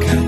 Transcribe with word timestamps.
가까 0.00 0.21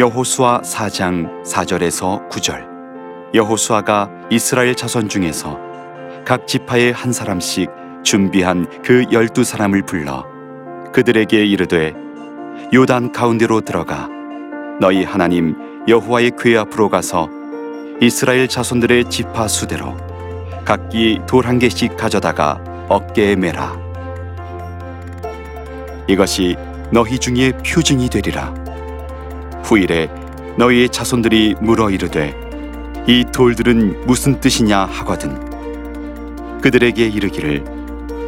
여호수아 0.00 0.62
4장 0.62 1.44
4절에서 1.44 2.26
9절. 2.30 3.34
여호수아가 3.34 4.08
이스라엘 4.30 4.74
자손 4.74 5.10
중에서 5.10 5.58
각 6.24 6.46
지파의 6.46 6.94
한 6.94 7.12
사람씩 7.12 7.68
준비한 8.02 8.66
그 8.82 9.04
열두 9.12 9.44
사람을 9.44 9.82
불러 9.82 10.24
그들에게 10.94 11.44
이르되 11.44 11.92
요단 12.72 13.12
가운데로 13.12 13.60
들어가. 13.60 14.08
너희 14.80 15.04
하나님 15.04 15.54
여호와의 15.86 16.32
궤 16.38 16.56
앞으로 16.56 16.88
가서 16.88 17.28
이스라엘 18.00 18.48
자손들의 18.48 19.10
지파 19.10 19.48
수대로 19.48 19.98
각기 20.64 21.20
돌 21.26 21.44
한 21.44 21.58
개씩 21.58 21.98
가져다가 21.98 22.58
어깨에 22.88 23.36
매라. 23.36 23.76
이것이 26.08 26.56
너희 26.90 27.18
중에 27.18 27.52
표징이 27.58 28.08
되리라 28.08 28.54
후일에 29.70 30.10
너희의 30.58 30.88
자손들이 30.88 31.54
물어 31.60 31.90
이르되 31.90 32.34
이 33.06 33.24
돌들은 33.32 34.04
무슨 34.04 34.40
뜻이냐? 34.40 34.80
하거든. 34.80 35.38
그들에게 36.60 37.06
이르기를 37.06 37.64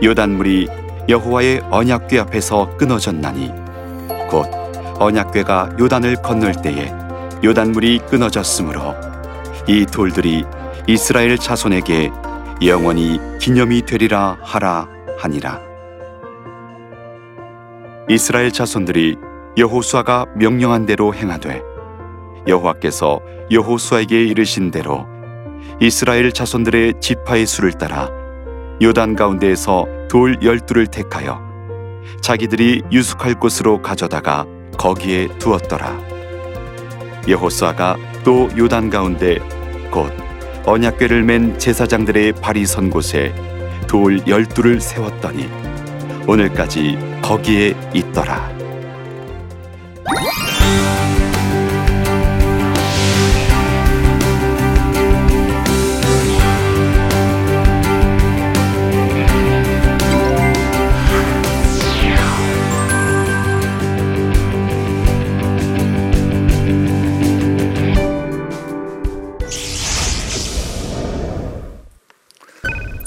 요단물이 0.05 0.69
여호와의 1.09 1.63
언약궤 1.69 2.21
앞에서 2.21 2.77
끊어졌나니 2.77 3.51
곧 4.31 4.47
언약궤가 5.01 5.77
요단을 5.81 6.23
건널 6.23 6.53
때에 6.55 6.93
요단물이 7.45 8.03
끊어졌으므로 8.09 8.95
이 9.67 9.85
돌들이 9.85 10.45
이스라엘 10.87 11.37
자손에게 11.37 12.11
영원히 12.65 13.19
기념이 13.41 13.83
되리라 13.83 14.39
하라 14.41 14.87
하니라. 15.19 15.61
이스라엘 18.09 18.53
자손들이 18.53 19.17
여호수아가 19.57 20.27
명령한 20.35 20.87
대로 20.87 21.15
행하되 21.15 21.63
여호와께서 22.49 23.21
여호수아에게 23.51 24.25
이르신 24.25 24.71
대로 24.71 25.07
이스라엘 25.81 26.33
자손들의 26.33 26.95
지파의 27.01 27.47
수를 27.47 27.73
따라 27.73 28.09
요단 28.81 29.15
가운데에서 29.15 29.87
돌 30.09 30.39
열두를 30.43 30.87
택하여 30.87 31.41
자기들이 32.21 32.83
유숙할 32.91 33.39
곳으로 33.39 33.83
가져다가 33.83 34.47
거기에 34.79 35.29
두었더라 35.39 36.01
여호수아가 37.29 37.97
또 38.25 38.49
요단 38.57 38.91
가운데 38.91 39.39
곧 39.91 40.11
언약궤를 40.65 41.25
맨 41.25 41.59
제사장들의 41.59 42.35
발이 42.41 42.67
선 42.67 42.89
곳에 42.89 43.35
돌 43.87 44.27
열두를 44.27 44.81
세웠더니 44.81 45.49
오늘까지 46.27 46.97
거기에 47.21 47.75
있더라. 47.93 48.62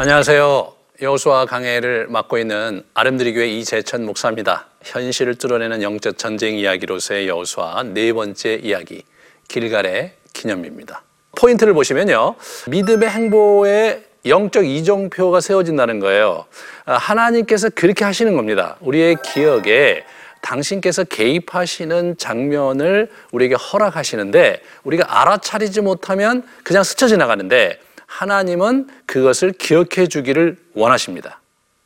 안녕하세요. 0.07 0.71
여호수아 1.01 1.47
강해를 1.47 2.05
맡고 2.09 2.37
있는 2.37 2.83
아름드리 2.93 3.33
교회 3.33 3.47
이재천 3.47 4.05
목사입니다. 4.05 4.67
현실을 4.83 5.33
뚫어내는 5.33 5.81
영적 5.81 6.19
전쟁 6.19 6.59
이야기로서의 6.59 7.27
여호수아 7.27 7.81
네 7.81 8.13
번째 8.13 8.53
이야기 8.61 9.01
길갈의 9.47 10.13
기념입니다. 10.31 11.01
포인트를 11.35 11.73
보시면요. 11.73 12.35
믿음의 12.67 13.09
행보에 13.09 14.03
영적 14.27 14.67
이정표가 14.67 15.41
세워진다는 15.41 15.99
거예요. 15.99 16.45
아, 16.85 16.97
하나님께서 16.97 17.71
그렇게 17.73 18.05
하시는 18.05 18.35
겁니다. 18.35 18.77
우리의 18.81 19.15
기억에 19.23 20.03
당신께서 20.43 21.03
개입하시는 21.03 22.17
장면을 22.19 23.09
우리에게 23.31 23.55
허락하시는데 23.55 24.61
우리가 24.83 25.19
알아차리지 25.21 25.81
못하면 25.81 26.43
그냥 26.63 26.83
스쳐 26.83 27.07
지나가는데 27.07 27.79
하나님은 28.07 28.87
그것을 29.05 29.51
기억해 29.51 30.07
주기를 30.07 30.57
원하십니다. 30.73 31.39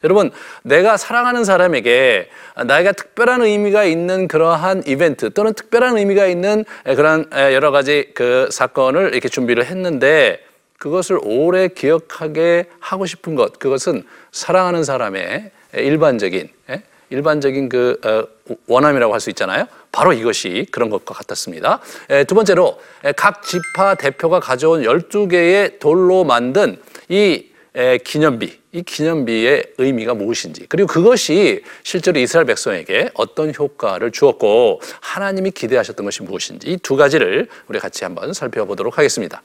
여러분, 0.03 0.31
내가 0.63 0.95
사랑하는 0.95 1.43
사람에게 1.43 2.29
나에게 2.65 2.93
특별한 2.93 3.41
의미가 3.41 3.83
있는 3.83 4.29
그러한 4.29 4.83
이벤트 4.87 5.29
또는 5.33 5.53
특별한 5.53 5.97
의미가 5.97 6.25
있는 6.27 6.63
그런 6.85 7.29
여러 7.33 7.71
가지 7.71 8.11
그 8.13 8.47
사건을 8.51 9.11
이렇게 9.11 9.27
준비를 9.27 9.65
했는데 9.65 10.41
그것을 10.77 11.19
오래 11.23 11.67
기억하게 11.67 12.69
하고 12.79 13.05
싶은 13.05 13.35
것, 13.35 13.59
그것은 13.59 14.03
사랑하는 14.31 14.85
사람의 14.85 15.51
일반적인 15.73 16.49
예? 16.69 16.83
일반적인 17.09 17.67
그 17.67 17.99
어, 18.05 18.53
원함이라고 18.67 19.13
할 19.13 19.19
수 19.19 19.29
있잖아요. 19.31 19.67
바로 19.91 20.13
이것이 20.13 20.67
그런 20.71 20.89
것과 20.89 21.13
같았습니다. 21.15 21.79
에, 22.09 22.23
두 22.23 22.35
번째로 22.35 22.79
에, 23.03 23.11
각 23.13 23.43
지파 23.43 23.95
대표가 23.95 24.39
가져온 24.39 24.83
12개의 24.83 25.79
돌로 25.79 26.23
만든 26.23 26.77
이 27.09 27.45
에, 27.75 27.97
기념비, 27.99 28.59
이 28.71 28.83
기념비의 28.83 29.73
의미가 29.77 30.13
무엇인지, 30.15 30.65
그리고 30.69 30.87
그것이 30.87 31.63
실제로 31.83 32.19
이스라엘 32.19 32.45
백성에게 32.45 33.09
어떤 33.13 33.53
효과를 33.53 34.11
주었고 34.11 34.81
하나님이 35.01 35.51
기대하셨던 35.51 36.03
것이 36.05 36.23
무엇인지 36.23 36.67
이 36.67 36.77
두 36.77 36.95
가지를 36.95 37.47
우리 37.67 37.79
같이 37.79 38.03
한번 38.03 38.33
살펴보도록 38.33 38.97
하겠습니다. 38.97 39.41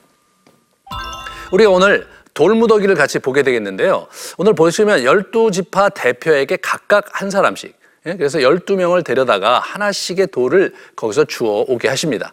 우리가 1.52 1.70
오늘 1.70 2.06
돌무더기를 2.32 2.94
같이 2.96 3.18
보게 3.18 3.42
되겠는데요. 3.42 4.08
오늘 4.38 4.54
보시면 4.54 5.02
12지파 5.04 5.92
대표에게 5.94 6.56
각각 6.56 7.06
한 7.12 7.30
사람씩 7.30 7.70
예, 7.70 7.83
그래서 8.04 8.38
12명을 8.38 9.02
데려다가 9.02 9.58
하나씩의 9.60 10.26
돌을 10.28 10.74
거기서 10.94 11.24
주워 11.24 11.64
오게 11.66 11.88
하십니다. 11.88 12.32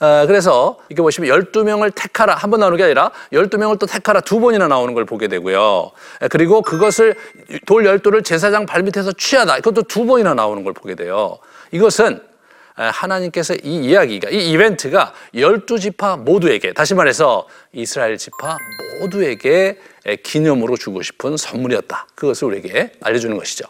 어, 0.00 0.24
그래서 0.26 0.78
이렇게 0.88 1.02
보시면 1.02 1.28
12명을 1.30 1.92
택하라 1.94 2.34
한 2.34 2.50
번 2.50 2.60
나오는 2.60 2.74
게 2.78 2.84
아니라 2.84 3.10
12명을 3.34 3.78
또 3.78 3.84
택하라 3.86 4.22
두 4.22 4.40
번이나 4.40 4.66
나오는 4.66 4.94
걸 4.94 5.04
보게 5.04 5.28
되고요. 5.28 5.90
예, 6.22 6.28
그리고 6.28 6.62
그것을 6.62 7.14
돌 7.66 7.84
12돌을 7.84 8.24
제사장 8.24 8.64
발밑에서 8.64 9.12
취하다 9.12 9.58
이것도 9.58 9.82
두 9.82 10.06
번이나 10.06 10.32
나오는 10.32 10.64
걸 10.64 10.72
보게 10.72 10.94
돼요. 10.94 11.38
이것은 11.70 12.22
하나님께서 12.76 13.54
이 13.62 13.76
이야기가 13.84 14.30
이 14.30 14.52
이벤트가 14.52 15.12
열두 15.34 15.78
지파 15.78 16.16
모두에게 16.16 16.72
다시 16.72 16.94
말해서 16.94 17.46
이스라엘 17.74 18.16
지파 18.16 18.56
모두에게 19.02 19.76
기념으로 20.22 20.78
주고 20.78 21.02
싶은 21.02 21.36
선물이었다. 21.36 22.06
그것을 22.14 22.48
우리에게 22.48 22.92
알려주는 23.02 23.36
것이죠. 23.36 23.66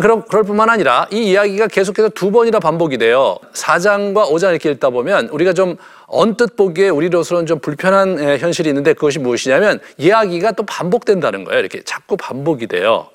그럼 0.00 0.22
그럴 0.22 0.44
뿐만 0.44 0.70
아니라 0.70 1.06
이 1.12 1.30
이야기가 1.30 1.68
계속해서 1.68 2.08
두 2.10 2.30
번이나 2.30 2.58
반복이 2.58 2.98
돼요. 2.98 3.36
4장과 3.52 4.30
5장 4.30 4.50
이렇게 4.50 4.70
읽다 4.70 4.90
보면 4.90 5.28
우리가 5.28 5.52
좀 5.52 5.76
언뜻 6.06 6.56
보기에 6.56 6.88
우리로서는 6.88 7.46
좀 7.46 7.58
불편한 7.58 8.18
현실이 8.38 8.68
있는데 8.68 8.92
그것이 8.92 9.18
무엇이냐면 9.18 9.80
이야기가 9.96 10.52
또 10.52 10.64
반복된다는 10.64 11.44
거예요. 11.44 11.60
이렇게 11.60 11.82
자꾸 11.84 12.16
반복이 12.16 12.66
돼요. 12.66 13.08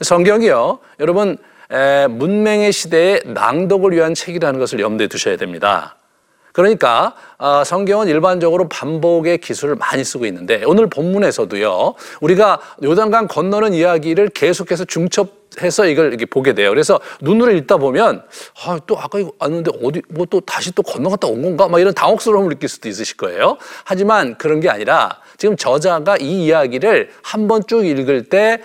성경이요. 0.00 0.78
여러분 0.98 1.38
문맹의 1.68 2.72
시대에 2.72 3.20
낭독을 3.26 3.92
위한 3.92 4.14
책이라는 4.14 4.58
것을 4.58 4.80
염두에 4.80 5.06
두셔야 5.06 5.36
됩니다. 5.36 5.96
그러니까 6.52 7.14
어, 7.38 7.62
성경은 7.64 8.08
일반적으로 8.08 8.68
반복의 8.68 9.38
기술을 9.38 9.74
많이 9.76 10.04
쓰고 10.04 10.26
있는데 10.26 10.62
오늘 10.64 10.88
본문에서도요 10.88 11.94
우리가 12.20 12.60
요단강 12.82 13.28
건너는 13.28 13.74
이야기를 13.74 14.30
계속해서 14.30 14.84
중첩해서 14.86 15.86
이걸 15.86 16.08
이렇게 16.08 16.24
보게 16.26 16.54
돼요. 16.54 16.70
그래서 16.70 17.00
눈으로 17.20 17.52
읽다 17.52 17.76
보면 17.76 18.22
아, 18.64 18.78
또 18.86 18.98
아까 18.98 19.18
이거 19.18 19.32
왔는데 19.38 19.72
어디 19.82 20.02
뭐 20.08 20.30
또 20.30 20.40
다시 20.40 20.72
또 20.72 20.82
건너갔다 20.82 21.26
온 21.26 21.42
건가 21.42 21.68
막 21.68 21.80
이런 21.80 21.92
당혹스러움을 21.92 22.50
느낄 22.50 22.68
수도 22.68 22.88
있으실 22.88 23.16
거예요. 23.16 23.58
하지만 23.84 24.38
그런 24.38 24.60
게 24.60 24.70
아니라 24.70 25.18
지금 25.36 25.56
저자가 25.56 26.16
이 26.18 26.46
이야기를 26.46 27.10
한번 27.22 27.62
쭉 27.66 27.84
읽을 27.84 28.24
때 28.28 28.62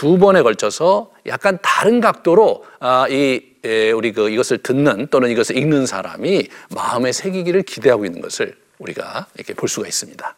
두 0.00 0.16
번에 0.16 0.40
걸쳐서 0.40 1.10
약간 1.26 1.58
다른 1.60 2.00
각도로 2.00 2.64
아, 2.78 3.06
이 3.10 3.42
에, 3.62 3.90
우리 3.90 4.12
그 4.12 4.30
이것을 4.30 4.56
듣는 4.62 5.08
또는 5.10 5.28
이것을 5.28 5.58
읽는 5.58 5.84
사람이 5.84 6.48
마음에 6.74 7.12
새기기를 7.12 7.64
기대하고 7.64 8.06
있는 8.06 8.22
것을 8.22 8.56
우리가 8.78 9.26
이렇게 9.34 9.52
볼 9.52 9.68
수가 9.68 9.86
있습니다. 9.86 10.34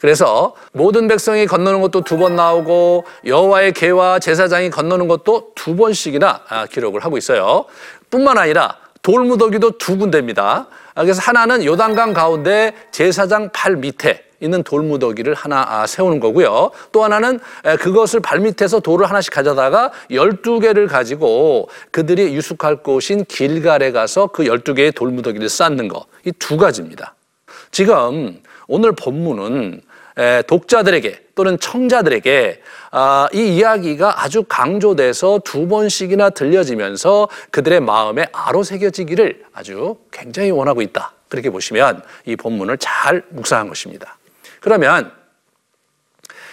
그래서 0.00 0.56
모든 0.72 1.06
백성이 1.06 1.44
건너는 1.44 1.82
것도 1.82 2.00
두 2.00 2.16
번 2.16 2.34
나오고 2.34 3.04
여호와의 3.26 3.74
개와 3.74 4.20
제사장이 4.20 4.70
건너는 4.70 5.06
것도 5.06 5.52
두 5.54 5.76
번씩이나 5.76 6.44
아, 6.48 6.64
기록을 6.64 7.04
하고 7.04 7.18
있어요. 7.18 7.66
뿐만 8.08 8.38
아니라 8.38 8.78
돌무더기도 9.02 9.76
두 9.76 9.98
군데입니다. 9.98 10.66
아, 10.98 11.04
그래서 11.04 11.22
하나는 11.22 11.64
요단강 11.64 12.12
가운데 12.12 12.72
제사장 12.90 13.50
발 13.52 13.76
밑에 13.76 14.24
있는 14.40 14.64
돌무더기를 14.64 15.32
하나 15.34 15.64
아, 15.68 15.86
세우는 15.86 16.18
거고요. 16.18 16.72
또 16.90 17.04
하나는 17.04 17.38
에, 17.64 17.76
그것을 17.76 18.18
발 18.18 18.40
밑에서 18.40 18.80
돌을 18.80 19.08
하나씩 19.08 19.32
가져다가 19.32 19.92
열두 20.10 20.58
개를 20.58 20.88
가지고 20.88 21.68
그들이 21.92 22.34
유숙할 22.34 22.82
곳인 22.82 23.24
길갈에 23.26 23.92
가서 23.92 24.26
그 24.26 24.44
열두 24.46 24.74
개의 24.74 24.90
돌무더기를 24.90 25.48
쌓는 25.48 25.86
거. 25.86 26.06
이 26.26 26.32
두 26.32 26.56
가지입니다. 26.56 27.14
지금 27.70 28.42
오늘 28.66 28.90
본문은 28.90 29.74
에, 29.74 29.80
독자들에게 30.46 31.22
또는 31.34 31.58
청자들에게 31.60 32.60
아, 32.90 33.28
이 33.32 33.56
이야기가 33.56 34.24
아주 34.24 34.42
강조돼서 34.48 35.40
두 35.44 35.68
번씩이나 35.68 36.30
들려지면서 36.30 37.28
그들의 37.50 37.80
마음에 37.80 38.26
아로새겨지기를 38.32 39.44
아주 39.52 39.96
굉장히 40.10 40.50
원하고 40.50 40.82
있다. 40.82 41.12
그렇게 41.28 41.50
보시면 41.50 42.02
이 42.24 42.34
본문을 42.34 42.78
잘 42.78 43.22
묵상한 43.28 43.68
것입니다. 43.68 44.18
그러면 44.60 45.12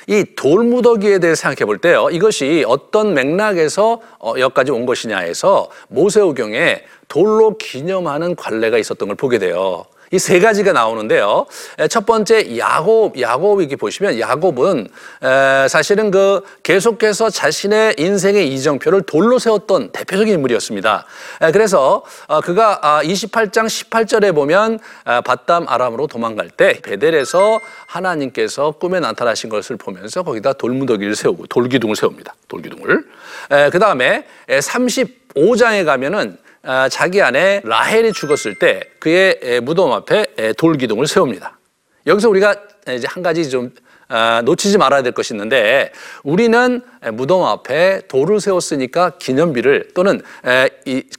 이 0.08 0.24
돌무더기에 0.36 1.18
대해 1.20 1.34
생각해 1.34 1.66
볼 1.66 1.80
때요. 1.80 2.10
이것이 2.12 2.64
어떤 2.68 3.16
맥락에서 3.16 4.02
어, 4.20 4.34
여기까지 4.38 4.72
온 4.72 4.86
것이냐에서 4.86 5.70
모세오경에 5.88 6.84
돌로 7.08 7.58
기념하는 7.58 8.36
관례가 8.36 8.78
있었던 8.78 9.08
걸 9.08 9.16
보게 9.16 9.40
돼요. 9.40 9.86
이 10.12 10.19
세 10.25 10.40
가지가 10.40 10.72
나오는데요. 10.74 11.46
에, 11.80 11.88
첫 11.88 12.06
번째 12.06 12.57
야곱, 12.57 13.19
야곱 13.19 13.62
이렇게 13.62 13.75
보시면 13.75 14.19
야곱은 14.19 14.88
에, 15.24 15.68
사실은 15.68 16.12
그 16.12 16.42
계속해서 16.63 17.30
자신의 17.30 17.96
인생의 17.98 18.52
이정표를 18.54 19.04
돌로 19.04 19.40
세웠던 19.40 19.92
대표적인 19.92 20.34
인물이었습니다. 20.34 21.06
에, 21.42 21.52
그래서 21.52 22.04
어, 22.28 22.42
그가 22.42 22.80
아, 22.81 23.04
28장 23.04 23.66
18절에 23.66 24.34
보면 24.34 24.80
아, 25.04 25.22
바담 25.22 25.68
아람으로 25.68 26.08
도망갈 26.08 26.50
때 26.50 26.80
베델에서 26.84 27.60
하나님께서 27.86 28.72
꿈에 28.72 29.00
나타나신 29.00 29.50
것을 29.50 29.78
보면서 29.78 30.24
거기다 30.24 30.54
돌무더기를 30.54 31.16
세우고 31.16 31.48
돌기둥을 31.48 31.96
세웁니다. 31.96 32.36
돌기둥을. 32.48 33.06
그 33.72 33.80
다음에 33.80 34.25
35장에 34.48 35.86
가면은 35.86 36.38
아, 36.44 36.45
자기 36.90 37.22
아내 37.22 37.62
라헬이 37.64 38.14
죽었을 38.14 38.56
때 38.56 38.82
그의 39.00 39.40
에, 39.42 39.60
무덤 39.60 39.92
앞에 39.92 40.26
에, 40.38 40.54
돌기둥을 40.54 41.08
세웁니다. 41.08 41.58
여기서 42.08 42.30
우리가 42.30 42.56
이제 42.90 43.08
한 43.08 43.24
가지 43.24 43.50
좀 43.50 43.72
아, 44.08 44.44
놓치지 44.46 44.78
말아야 44.78 45.02
될 45.02 45.14
것이 45.14 45.34
있는데 45.34 45.92
우리는 46.24 46.82
에, 47.04 47.12
무덤 47.12 47.44
앞에 47.44 48.02
돌을 48.08 48.40
세웠으니까 48.40 49.18
기념비를 49.18 49.90
또는 49.96 50.22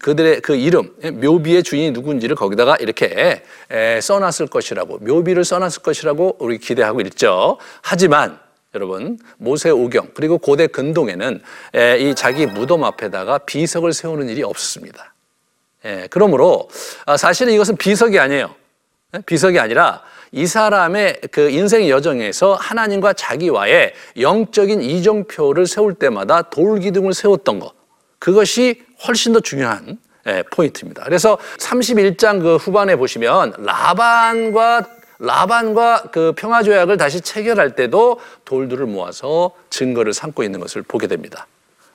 그들의 0.01 0.41
그 0.41 0.55
이름 0.55 0.95
에, 1.03 1.11
묘비의 1.11 1.65
주인이 1.65 1.91
누군지를 1.91 2.37
거기다가 2.37 2.77
이렇게 2.77 3.43
에, 3.71 4.01
써놨을 4.01 4.47
것이라고 4.51 4.99
묘비를 4.99 5.45
써놨을 5.45 5.83
것이라고 5.83 6.37
우리 6.39 6.59
기대하고 6.59 7.01
있죠. 7.03 7.59
하지만 7.83 8.39
여러분 8.75 9.19
모세 9.39 9.71
오경 9.71 10.11
그리고 10.15 10.39
고대 10.39 10.69
근동에는 10.69 11.41
에, 11.75 11.99
이 11.99 12.15
자기 12.15 12.47
무덤 12.47 12.85
앞에다가 12.85 13.39
비석을 13.39 13.93
세우는 13.93 14.29
일이 14.29 14.45
없었습니다. 14.45 15.16
예, 15.87 16.09
그러므로 16.11 16.69
아, 17.07 17.17
사실은 17.17 17.53
이것은 17.53 17.77
비석이 17.77 18.19
아니에요. 18.19 18.55
예? 19.15 19.21
비석이 19.25 19.59
아니라 19.59 20.03
이 20.33 20.47
사람의 20.47 21.21
그 21.31 21.49
인생 21.49 21.89
여정에서 21.89 22.55
하나님과 22.55 23.13
자기와의 23.13 23.95
영적인 24.19 24.83
이정표를 24.83 25.67
세울 25.67 25.95
때마다 25.95 26.43
돌기둥을 26.43 27.15
세웠던 27.15 27.61
것. 27.61 27.73
그것이 28.19 28.83
훨씬 29.07 29.33
더 29.33 29.41
중요한 29.41 29.99
예, 30.27 30.43
포인트입니다. 30.51 31.05
그래서 31.05 31.39
31장 31.59 32.43
그 32.43 32.57
후반에 32.57 32.97
보시면 32.97 33.55
라반과 33.59 34.89
라반과 35.19 36.09
그 36.13 36.33
평화 36.37 36.63
조약을 36.63 36.97
다시 36.97 37.21
체결할 37.21 37.77
때도 37.77 38.21
돌들을 38.45 38.85
모아서 38.87 39.53
증거를 39.71 40.13
삼고 40.13 40.43
있는 40.43 40.59
것을 40.59 40.83
보게 40.83 41.07
됩니다. 41.07 41.47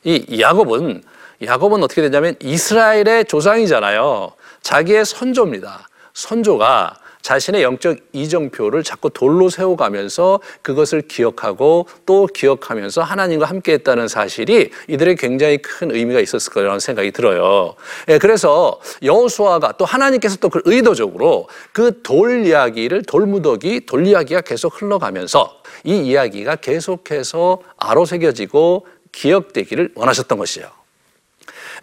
이 0.04 0.40
야곱은 0.40 1.04
야곱은 1.44 1.84
어떻게 1.84 2.02
되냐면 2.02 2.36
이스라엘의 2.40 3.26
조상이잖아요. 3.26 4.32
자기의 4.62 5.06
선조입니다. 5.06 5.88
선조가 6.14 6.98
자신의 7.22 7.62
영적 7.62 7.98
이정표를 8.14 8.84
자꾸 8.84 9.12
돌로 9.12 9.50
세워가면서 9.50 10.40
그것을 10.64 11.02
기억하고 11.02 11.88
또 12.06 12.26
기억하면서 12.26 13.04
하나님과 13.04 13.46
함께 13.46 13.74
했다는 13.74 14.08
사실이 14.08 14.72
이들의 14.88 15.16
굉장히 15.18 15.60
큰 15.60 15.92
의미가 15.92 16.20
있었을 16.20 16.52
거라는 16.52 16.80
생각이 16.80 17.12
들어요. 17.12 17.76
예, 18.08 18.18
그래서 18.18 18.80
여호수아가 19.04 19.74
또 19.74 19.86
하나님께서 19.86 20.38
또 20.38 20.50
그 20.50 20.62
의도적으로 20.66 21.48
그 21.74 22.02
돌 22.04 22.46
이야기를 22.46 23.04
돌무더기 23.04 23.86
돌 23.86 24.08
이야기가 24.08 24.42
계속 24.42 24.82
흘러가면서 24.82 25.62
이 25.84 25.96
이야기가 25.98 26.56
계속해서 26.58 27.60
아로 27.78 28.06
새겨지고 28.06 28.88
기억되기를 29.12 29.92
원하셨던 29.96 30.40
것이에요. 30.40 30.81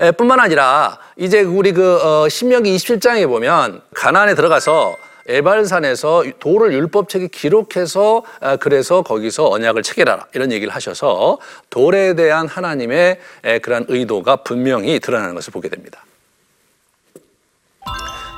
에, 0.01 0.13
뿐만 0.13 0.39
아니라 0.39 0.99
이제 1.17 1.41
우리 1.41 1.73
그 1.73 1.97
어, 2.03 2.29
신명기 2.29 2.75
27장에 2.77 3.27
보면 3.27 3.83
가나안에 3.95 4.35
들어가서 4.35 4.97
에발산에서 5.27 6.25
돌을 6.39 6.73
율법책에 6.73 7.29
기록해서 7.29 8.23
아, 8.41 8.57
그래서 8.57 9.03
거기서 9.03 9.51
언약을 9.51 9.83
체결하라 9.83 10.27
이런 10.35 10.53
얘기를 10.53 10.75
하셔서 10.75 11.39
돌에 11.69 12.15
대한 12.15 12.49
하나님의 12.49 13.19
에, 13.45 13.59
그러한 13.59 13.87
의도가 13.89 14.37
분명히 14.37 15.01
드러나는 15.01 15.35
것을 15.35 15.53
보게 15.53 15.69
됩니다. 15.69 16.05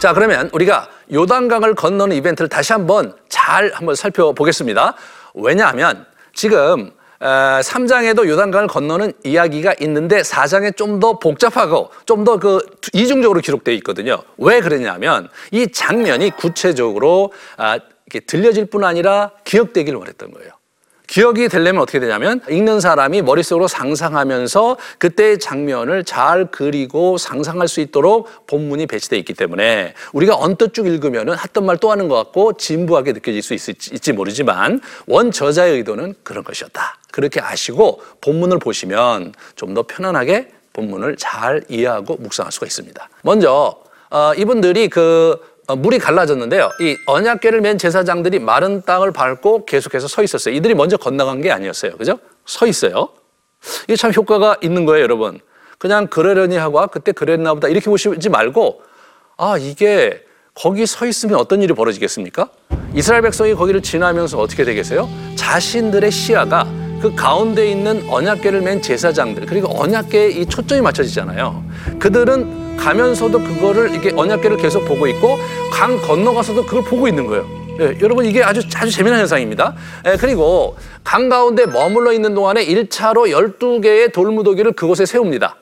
자 0.01 0.15
그러면 0.15 0.49
우리가 0.53 0.89
요단강을 1.13 1.75
건너는 1.75 2.17
이벤트를 2.17 2.49
다시 2.49 2.73
한번 2.73 3.15
잘 3.29 3.71
한번 3.75 3.95
살펴보겠습니다. 3.95 4.95
왜냐하면 5.35 6.07
지금 6.33 6.91
3장에도 7.21 8.27
요단강을 8.27 8.67
건너는 8.69 9.13
이야기가 9.25 9.75
있는데 9.81 10.23
4장에 10.23 10.77
좀 10.77 11.01
더 11.01 11.19
복잡하고 11.19 11.91
좀 12.07 12.25
더 12.25 12.39
그 12.39 12.61
이중적으로 12.93 13.41
기록되어 13.41 13.75
있거든요. 13.77 14.23
왜 14.39 14.61
그러냐면 14.61 15.29
이 15.51 15.71
장면이 15.71 16.31
구체적으로 16.37 17.33
아, 17.57 17.79
이렇게 18.07 18.21
들려질 18.27 18.67
뿐 18.67 18.85
아니라 18.85 19.31
기억되기를 19.45 19.99
원했던 19.99 20.33
거예요. 20.33 20.51
기억이 21.11 21.49
되려면 21.49 21.83
어떻게 21.83 21.99
되냐면 21.99 22.41
읽는 22.49 22.79
사람이 22.79 23.23
머릿속으로 23.23 23.67
상상하면서 23.67 24.77
그때의 24.99 25.41
장면을 25.41 26.05
잘 26.05 26.47
그리고 26.53 27.19
상상할 27.19 27.67
수 27.67 27.81
있도록 27.81 28.47
본문이 28.47 28.87
배치되어 28.87 29.19
있기 29.19 29.35
때문에 29.35 29.95
우리가 30.13 30.37
언뜻 30.37 30.73
쭉 30.73 30.87
읽으면 30.87 31.37
했던 31.37 31.67
말 31.67 31.81
또 31.81 31.91
하는 31.91 32.09
것 32.09 32.15
같고 32.17 32.59
진부하게 32.59 33.13
느껴질 33.15 33.43
수 33.43 33.55
있을지 33.55 34.13
모르지만 34.13 34.81
원 35.07 35.33
저자의 35.33 35.73
의도는 35.79 36.15
그런 36.23 36.45
것이었다. 36.45 36.99
그렇게 37.11 37.41
아시고 37.41 38.03
본문을 38.21 38.59
보시면 38.59 39.33
좀 39.57 39.75
더 39.75 39.83
편안하게 39.83 40.51
본문을 40.75 41.17
잘 41.17 41.63
이해하고 41.69 42.17
묵상할 42.17 42.53
수가 42.53 42.67
있습니다. 42.67 43.09
먼저 43.23 43.83
어, 44.11 44.33
이분들이 44.37 44.89
그 44.89 45.41
어, 45.41 45.50
물이 45.77 45.99
갈라졌는데요. 45.99 46.71
이 46.81 46.97
언약궤를 47.07 47.61
맨 47.61 47.79
제사장들이 47.79 48.39
마른 48.39 48.83
땅을 48.83 49.13
밟고 49.13 49.65
계속해서 49.65 50.09
서 50.09 50.23
있었어요. 50.23 50.55
이들이 50.55 50.75
먼저 50.75 50.97
건너간 50.97 51.41
게 51.41 51.51
아니었어요. 51.51 51.97
그죠? 51.97 52.19
서 52.47 52.67
있어요. 52.67 53.11
이게 53.85 53.97
참 53.97 54.13
효과가 54.13 54.57
있는 54.63 54.85
거예요, 54.85 55.03
여러분. 55.03 55.41
그냥 55.79 56.07
그러려니 56.07 56.57
하고 56.57 56.81
아, 56.81 56.87
그때 56.87 57.13
그랬나 57.13 57.55
보다 57.55 57.69
이렇게 57.69 57.87
보시지 57.87 58.29
말고 58.29 58.83
아, 59.39 59.57
이게 59.59 60.23
거기 60.55 60.85
서 60.87 61.07
있으면 61.07 61.39
어떤 61.39 61.63
일이 61.63 61.73
벌어지겠습니까? 61.73 62.51
이스라엘 62.95 63.23
백성이 63.23 63.55
거기를 63.55 63.83
지나면서 63.83 64.39
어떻게 64.39 64.65
되겠어요? 64.65 65.09
자신들의 65.37 66.11
시야가 66.11 66.67
그 67.01 67.15
가운데 67.15 67.71
있는 67.71 68.07
언약궤를 68.11 68.61
맨 68.61 68.83
제사장들 68.83 69.47
그리고 69.47 69.69
언약궤에 69.81 70.31
이 70.31 70.47
초점이 70.47 70.83
맞춰지잖아요. 70.83 71.65
그들은 71.99 72.70
가면서도 72.81 73.39
그거를 73.41 73.95
이게 73.95 74.11
언약궤를 74.17 74.57
계속 74.57 74.85
보고 74.87 75.07
있고 75.07 75.39
강 75.71 76.01
건너가서도 76.01 76.65
그걸 76.65 76.83
보고 76.83 77.07
있는 77.07 77.27
거예요. 77.27 77.47
예, 77.79 77.97
여러분 78.01 78.25
이게 78.25 78.43
아주 78.43 78.63
아주 78.75 78.91
재미난 78.91 79.21
현상입니다. 79.21 79.75
예, 80.07 80.17
그리고 80.17 80.77
강 81.05 81.29
가운데 81.29 81.67
머물러 81.67 82.13
있는 82.13 82.35
동안에 82.35 82.65
1차로 82.65 83.31
12개의 83.31 84.13
돌무더기를 84.13 84.73
그곳에 84.73 85.07
세웁니다. 85.07 85.57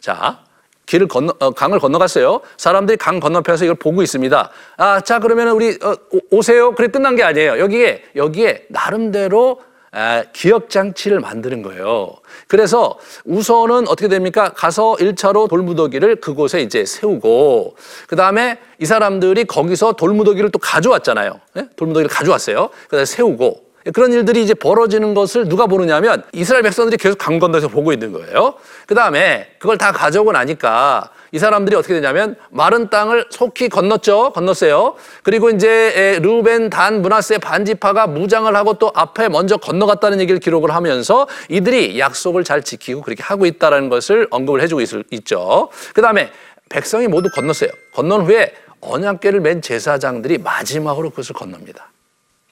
자, 0.00 0.40
길을 0.86 1.08
건너 1.08 1.34
어, 1.40 1.50
강을 1.50 1.78
건너갔어요. 1.78 2.40
사람들이 2.56 2.96
강 2.98 3.20
건너편에서 3.20 3.64
이걸 3.64 3.76
보고 3.76 4.02
있습니다. 4.02 4.50
아, 4.76 5.00
자 5.00 5.18
그러면 5.18 5.48
우리 5.48 5.78
어, 5.82 5.94
오, 6.12 6.38
오세요. 6.38 6.74
그래 6.74 6.88
끝난 6.88 7.16
게 7.16 7.22
아니에요. 7.22 7.58
여기에 7.58 8.02
여기에 8.16 8.66
나름대로 8.68 9.60
아, 9.92 10.24
기억 10.32 10.70
장치를 10.70 11.20
만드는 11.20 11.62
거예요. 11.62 12.14
그래서 12.50 12.98
우선은 13.24 13.86
어떻게 13.86 14.08
됩니까? 14.08 14.52
가서 14.56 14.96
1차로 14.98 15.48
돌무더기를 15.48 16.16
그곳에 16.16 16.60
이제 16.60 16.84
세우고 16.84 17.76
그 18.08 18.16
다음에 18.16 18.58
이 18.80 18.86
사람들이 18.86 19.44
거기서 19.44 19.92
돌무더기를 19.92 20.50
또 20.50 20.58
가져왔잖아요. 20.58 21.40
예? 21.58 21.68
돌무더기를 21.76 22.10
가져왔어요. 22.10 22.70
그다음에 22.86 23.04
세우고 23.04 23.69
그런 23.94 24.12
일들이 24.12 24.42
이제 24.42 24.54
벌어지는 24.54 25.14
것을 25.14 25.48
누가 25.48 25.66
보느냐면 25.66 26.22
이스라엘 26.32 26.62
백성들이 26.62 26.98
계속 26.98 27.16
강 27.16 27.38
건너서 27.38 27.68
보고 27.68 27.92
있는 27.92 28.12
거예요. 28.12 28.54
그 28.86 28.94
다음에 28.94 29.52
그걸 29.58 29.78
다 29.78 29.92
가져오고 29.92 30.32
나니까 30.32 31.10
이 31.32 31.38
사람들이 31.38 31.76
어떻게 31.76 31.94
되냐면 31.94 32.36
마른 32.50 32.90
땅을 32.90 33.26
속히 33.30 33.68
건넜죠. 33.68 34.32
건넜어요. 34.32 34.96
그리고 35.22 35.48
이제 35.50 36.18
루벤, 36.22 36.70
단, 36.70 37.02
문하세 37.02 37.38
반지파가 37.38 38.06
무장을 38.06 38.54
하고 38.54 38.74
또 38.74 38.90
앞에 38.94 39.28
먼저 39.28 39.56
건너갔다는 39.56 40.20
얘기를 40.20 40.40
기록을 40.40 40.74
하면서 40.74 41.28
이들이 41.48 41.98
약속을 41.98 42.44
잘 42.44 42.62
지키고 42.62 43.02
그렇게 43.02 43.22
하고 43.22 43.46
있다는 43.46 43.88
것을 43.88 44.26
언급을 44.30 44.60
해주고 44.62 44.80
있, 44.80 44.88
있죠. 45.12 45.68
그 45.94 46.02
다음에 46.02 46.30
백성이 46.68 47.06
모두 47.08 47.28
건넜어요. 47.30 47.70
건넌 47.94 48.22
후에 48.22 48.52
언약궤를 48.80 49.40
맨 49.40 49.62
제사장들이 49.62 50.38
마지막으로 50.38 51.10
그것을 51.10 51.34
건넙니다. 51.34 51.90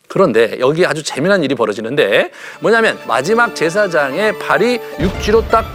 그런데 0.09 0.57
여기 0.59 0.87
아주 0.87 1.03
재미난 1.03 1.45
일이 1.45 1.55
벌어지는데 1.55 2.31
뭐냐면 2.61 2.99
마지막 3.07 3.55
제사장의 3.55 4.39
발이 4.39 4.81
육지로 4.99 5.47
딱 5.49 5.67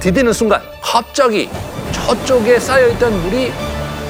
디디는 0.00 0.32
순간 0.32 0.62
갑자기 0.80 1.50
저쪽에 1.92 2.58
쌓여있던 2.58 3.22
물이 3.22 3.52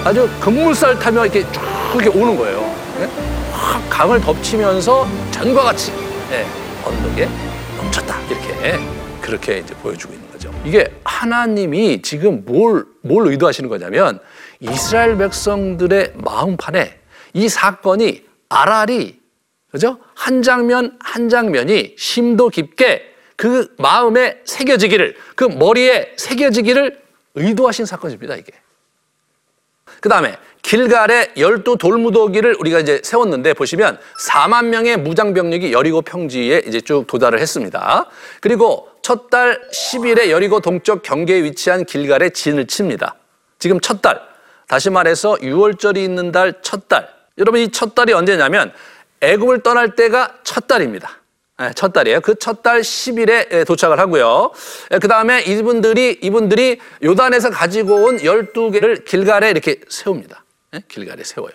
아주 0.04 0.28
급물살 0.40 0.98
타며 0.98 1.24
이렇게 1.24 1.40
쭉 1.50 1.62
이렇게 1.94 2.18
오는 2.18 2.36
거예요. 2.36 2.74
예? 3.00 3.08
확 3.52 3.82
강을 3.90 4.20
덮치면서 4.20 5.08
전과 5.30 5.62
같이 5.64 5.92
예, 6.30 6.46
언덕에 6.84 7.28
넘쳤다 7.76 8.20
이렇게 8.28 8.78
그렇게 9.20 9.58
이제 9.58 9.74
보여주고 9.74 10.12
있는 10.14 10.30
거죠. 10.30 10.50
이게 10.64 10.92
하나님이 11.04 12.02
지금 12.02 12.44
뭘, 12.44 12.84
뭘 13.02 13.26
의도하시는 13.28 13.68
거냐면 13.68 14.18
이스라엘 14.60 15.16
백성들의 15.18 16.12
마음판에 16.16 16.98
이 17.34 17.48
사건이 17.48 18.24
아랄이 18.48 19.19
그죠? 19.70 19.98
한 20.14 20.42
장면 20.42 20.98
한 21.00 21.28
장면이 21.28 21.94
심도 21.96 22.48
깊게 22.48 23.14
그 23.36 23.72
마음에 23.78 24.38
새겨지기를 24.44 25.16
그 25.34 25.44
머리에 25.44 26.12
새겨지기를 26.16 27.00
의도하신 27.34 27.86
사건입니다 27.86 28.36
이게. 28.36 28.52
그 30.00 30.08
다음에 30.08 30.36
길갈에 30.62 31.32
열두 31.36 31.76
돌무더기를 31.78 32.56
우리가 32.58 32.80
이제 32.80 33.00
세웠는데 33.02 33.54
보시면 33.54 33.98
4만 34.28 34.66
명의 34.66 34.96
무장 34.96 35.32
병력이 35.34 35.72
여리고 35.72 36.02
평지에 36.02 36.62
이제 36.66 36.80
쭉 36.80 37.06
도달을 37.06 37.40
했습니다. 37.40 38.06
그리고 38.40 38.88
첫 39.02 39.30
달 39.30 39.60
10일에 39.72 40.30
여리고 40.30 40.60
동쪽 40.60 41.02
경계에 41.02 41.42
위치한 41.44 41.84
길갈에 41.84 42.30
진을 42.30 42.66
칩니다. 42.66 43.14
지금 43.58 43.80
첫 43.80 44.02
달, 44.02 44.20
다시 44.68 44.90
말해서 44.90 45.36
6월절이 45.36 45.96
있는 45.98 46.32
달 46.32 46.60
첫 46.62 46.88
달. 46.88 47.08
여러분 47.38 47.60
이 47.60 47.68
첫 47.70 47.94
달이 47.94 48.12
언제냐면 48.12 48.72
애굽을 49.20 49.62
떠날 49.62 49.94
때가 49.94 50.38
첫 50.44 50.66
달입니다. 50.66 51.18
예, 51.60 51.72
첫 51.74 51.92
달이에요. 51.92 52.20
그 52.22 52.36
첫 52.40 52.62
달 52.62 52.80
10일에 52.80 53.66
도착을 53.66 53.98
하고요. 53.98 54.52
예, 54.92 54.98
그 54.98 55.08
다음에 55.08 55.42
이분들이, 55.42 56.18
이분들이 56.22 56.80
요단에서 57.04 57.50
가지고 57.50 58.04
온 58.04 58.16
12개를 58.18 59.04
길갈에 59.04 59.50
이렇게 59.50 59.80
세웁니다. 59.88 60.44
예, 60.74 60.82
길갈에 60.88 61.22
세워요. 61.22 61.52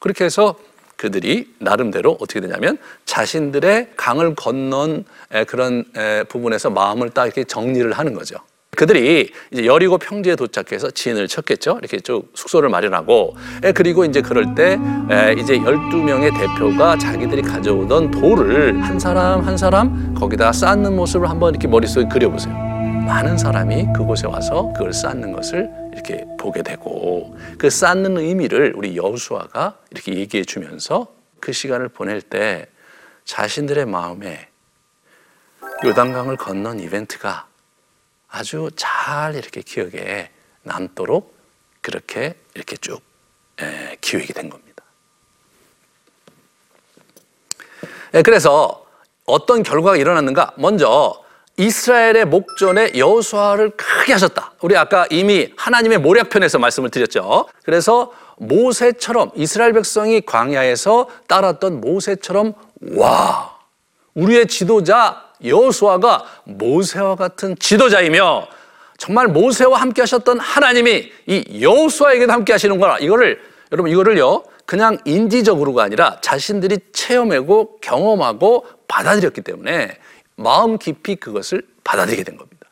그렇게 0.00 0.24
해서 0.24 0.56
그들이 0.96 1.54
나름대로 1.58 2.16
어떻게 2.20 2.40
되냐면 2.40 2.78
자신들의 3.04 3.92
강을 3.96 4.34
건넌 4.34 5.04
그런 5.46 5.84
부분에서 6.28 6.70
마음을 6.70 7.10
딱 7.10 7.26
이렇게 7.26 7.44
정리를 7.44 7.92
하는 7.92 8.14
거죠. 8.14 8.36
그들이 8.82 9.30
이제 9.50 9.66
여리고 9.66 9.98
평지에 9.98 10.34
도착해서 10.34 10.90
진을 10.90 11.28
쳤겠죠. 11.28 11.76
이렇게 11.78 12.00
쭉 12.00 12.32
숙소를 12.34 12.70
마련하고 12.70 13.36
그리고 13.74 14.04
이제 14.06 14.22
그럴 14.22 14.54
때 14.54 14.78
이제 15.38 15.58
12명의 15.58 16.36
대표가 16.36 16.96
자기들이 16.96 17.42
가져오던 17.42 18.10
돌을 18.10 18.82
한 18.82 18.98
사람 18.98 19.42
한 19.42 19.58
사람 19.58 20.14
거기다 20.14 20.52
쌓는 20.52 20.96
모습을 20.96 21.28
한번 21.28 21.50
이렇게 21.50 21.68
머릿속에 21.68 22.08
그려보세요. 22.08 22.54
많은 23.06 23.36
사람이 23.36 23.88
그곳에 23.94 24.26
와서 24.26 24.72
그걸 24.72 24.94
쌓는 24.94 25.32
것을 25.32 25.70
이렇게 25.92 26.24
보게 26.38 26.62
되고 26.62 27.36
그 27.58 27.68
쌓는 27.68 28.16
의미를 28.16 28.72
우리 28.74 28.96
여수아가 28.96 29.76
이렇게 29.90 30.14
얘기해 30.14 30.44
주면서 30.44 31.08
그 31.40 31.52
시간을 31.52 31.90
보낼 31.90 32.22
때 32.22 32.66
자신들의 33.26 33.84
마음에 33.84 34.48
요단강을 35.84 36.36
건넌 36.36 36.80
이벤트가 36.80 37.51
아주 38.32 38.70
잘 38.76 39.34
이렇게 39.34 39.60
기억에 39.60 40.30
남도록 40.62 41.36
그렇게 41.82 42.34
이렇게 42.54 42.76
쭉 42.78 43.02
기획이 44.00 44.32
된 44.32 44.48
겁니다. 44.48 44.82
그래서 48.24 48.86
어떤 49.26 49.62
결과가 49.62 49.96
일어났는가? 49.96 50.54
먼저 50.56 51.22
이스라엘의 51.58 52.24
목전에 52.24 52.92
여호수아를 52.96 53.70
크게 53.76 54.14
하셨다. 54.14 54.54
우리 54.62 54.78
아까 54.78 55.06
이미 55.10 55.52
하나님의 55.58 55.98
모략편에서 55.98 56.58
말씀을 56.58 56.88
드렸죠. 56.88 57.48
그래서 57.64 58.12
모세처럼 58.38 59.32
이스라엘 59.34 59.74
백성이 59.74 60.22
광야에서 60.22 61.08
따랐던 61.28 61.82
모세처럼 61.82 62.54
와 62.96 63.58
우리의 64.14 64.46
지도자 64.46 65.30
여호수아가 65.44 66.24
모세와 66.44 67.16
같은 67.16 67.56
지도자이며 67.58 68.48
정말 68.98 69.26
모세와 69.28 69.80
함께 69.80 70.02
하셨던 70.02 70.38
하나님이 70.38 71.12
이 71.26 71.60
여호수아에게도 71.60 72.32
함께 72.32 72.52
하시는 72.52 72.78
거라. 72.78 72.98
이거를 72.98 73.40
여러분 73.72 73.90
이거를요. 73.90 74.44
그냥 74.64 74.98
인지적으로가 75.04 75.82
아니라 75.82 76.18
자신들이 76.20 76.78
체험하고 76.92 77.78
경험하고 77.80 78.66
받아들였기 78.86 79.40
때문에 79.40 79.98
마음 80.36 80.78
깊이 80.78 81.16
그것을 81.16 81.62
받아들이게 81.82 82.22
된 82.24 82.36
겁니다. 82.36 82.68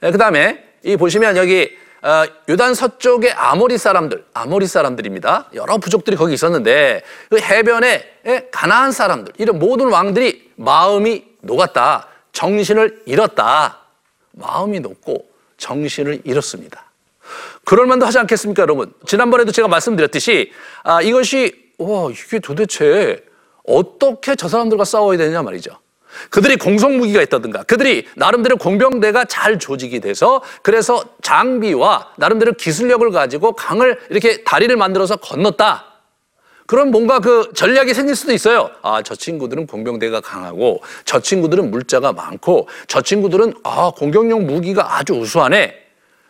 그 0.00 0.16
다음에 0.16 0.64
이 0.84 0.96
보시면 0.96 1.36
여기 1.36 1.76
어, 2.02 2.24
요단 2.48 2.72
서쪽의 2.72 3.32
아모리 3.32 3.76
사람들, 3.76 4.24
아모리 4.32 4.66
사람들입니다. 4.66 5.50
여러 5.52 5.76
부족들이 5.76 6.16
거기 6.16 6.32
있었는데 6.32 7.02
그 7.28 7.38
해변에 7.38 8.48
가나안 8.50 8.92
사람들, 8.92 9.34
이런 9.36 9.58
모든 9.58 9.90
왕들이 9.90 10.50
마음이 10.56 11.29
녹았다. 11.40 12.06
정신을 12.32 13.02
잃었다. 13.06 13.78
마음이 14.32 14.80
녹고 14.80 15.26
정신을 15.56 16.22
잃었습니다. 16.24 16.84
그럴 17.64 17.86
만도 17.86 18.06
하지 18.06 18.18
않겠습니까, 18.18 18.62
여러분? 18.62 18.92
지난번에도 19.06 19.52
제가 19.52 19.68
말씀드렸듯이 19.68 20.52
아, 20.82 21.02
이것이 21.02 21.72
와 21.78 22.10
이게 22.10 22.38
도대체 22.40 23.24
어떻게 23.66 24.34
저 24.34 24.48
사람들과 24.48 24.84
싸워야 24.84 25.16
되냐 25.18 25.42
말이죠. 25.42 25.72
그들이 26.28 26.56
공성 26.56 26.96
무기가 26.96 27.22
있다든가 27.22 27.62
그들이 27.62 28.06
나름대로 28.16 28.56
공병대가 28.56 29.26
잘 29.26 29.58
조직이 29.58 30.00
돼서 30.00 30.42
그래서 30.62 31.04
장비와 31.22 32.14
나름대로 32.16 32.52
기술력을 32.52 33.08
가지고 33.12 33.52
강을 33.52 34.00
이렇게 34.10 34.42
다리를 34.42 34.74
만들어서 34.76 35.16
건넜다. 35.16 35.89
그럼 36.70 36.92
뭔가 36.92 37.18
그 37.18 37.50
전략이 37.52 37.94
생길 37.94 38.14
수도 38.14 38.32
있어요. 38.32 38.70
아, 38.82 39.02
저 39.02 39.16
친구들은 39.16 39.66
공병대가 39.66 40.20
강하고 40.20 40.82
저 41.04 41.18
친구들은 41.18 41.72
물자가 41.72 42.12
많고 42.12 42.68
저 42.86 43.00
친구들은 43.00 43.54
아, 43.64 43.90
공격용 43.96 44.46
무기가 44.46 44.96
아주 44.96 45.14
우수하네. 45.14 45.74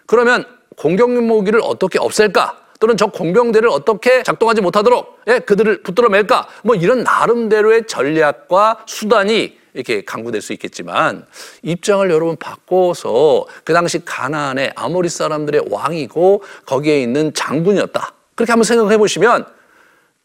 그러면 0.07 0.47
공격용 0.79 1.27
무기를 1.27 1.61
어떻게 1.63 1.99
없앨까? 1.99 2.57
또는 2.79 2.97
저 2.97 3.09
공병대를 3.09 3.69
어떻게 3.69 4.23
작동하지 4.23 4.63
못하도록 4.63 5.21
예, 5.29 5.41
그들을 5.41 5.83
붙들어 5.83 6.09
맬까? 6.09 6.49
뭐 6.65 6.75
이런 6.75 7.03
나름대로의 7.03 7.87
전략과 7.87 8.85
수단이 8.87 9.59
이렇게 9.75 10.07
강구될 10.07 10.41
수 10.41 10.55
있겠지만 10.55 11.27
입장을 11.61 12.11
여러분 12.11 12.37
바꿔서 12.37 13.45
그 13.63 13.75
당시 13.75 14.03
가나안의 14.07 14.73
아모리 14.75 15.11
사람들의 15.11 15.65
왕이고 15.69 16.43
거기에 16.65 17.03
있는 17.03 17.35
장군이었다. 17.35 18.15
그렇게 18.35 18.53
한번 18.53 18.65
생각해 18.65 18.97
보시면 18.97 19.60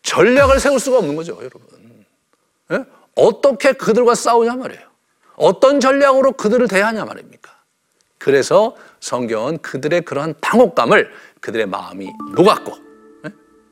전략을 0.06 0.60
세울 0.60 0.80
수가 0.80 1.00
없는 1.00 1.16
거죠, 1.16 1.36
여러분. 1.38 1.62
예? 2.72 2.86
어떻게 3.16 3.74
그들과 3.74 4.16
싸우냐 4.16 4.56
말이에요. 4.56 4.84
어떤 5.36 5.80
전략으로 5.80 6.34
그들을 6.34 6.68
대하냐 6.68 7.04
말입니까? 7.06 7.54
그래서 8.18 8.76
성경은 9.00 9.58
그들의 9.60 10.02
그러한 10.02 10.36
당혹감을 10.40 11.12
그들의 11.42 11.66
마음이 11.66 12.10
녹았고, 12.36 12.78
예? 13.26 13.32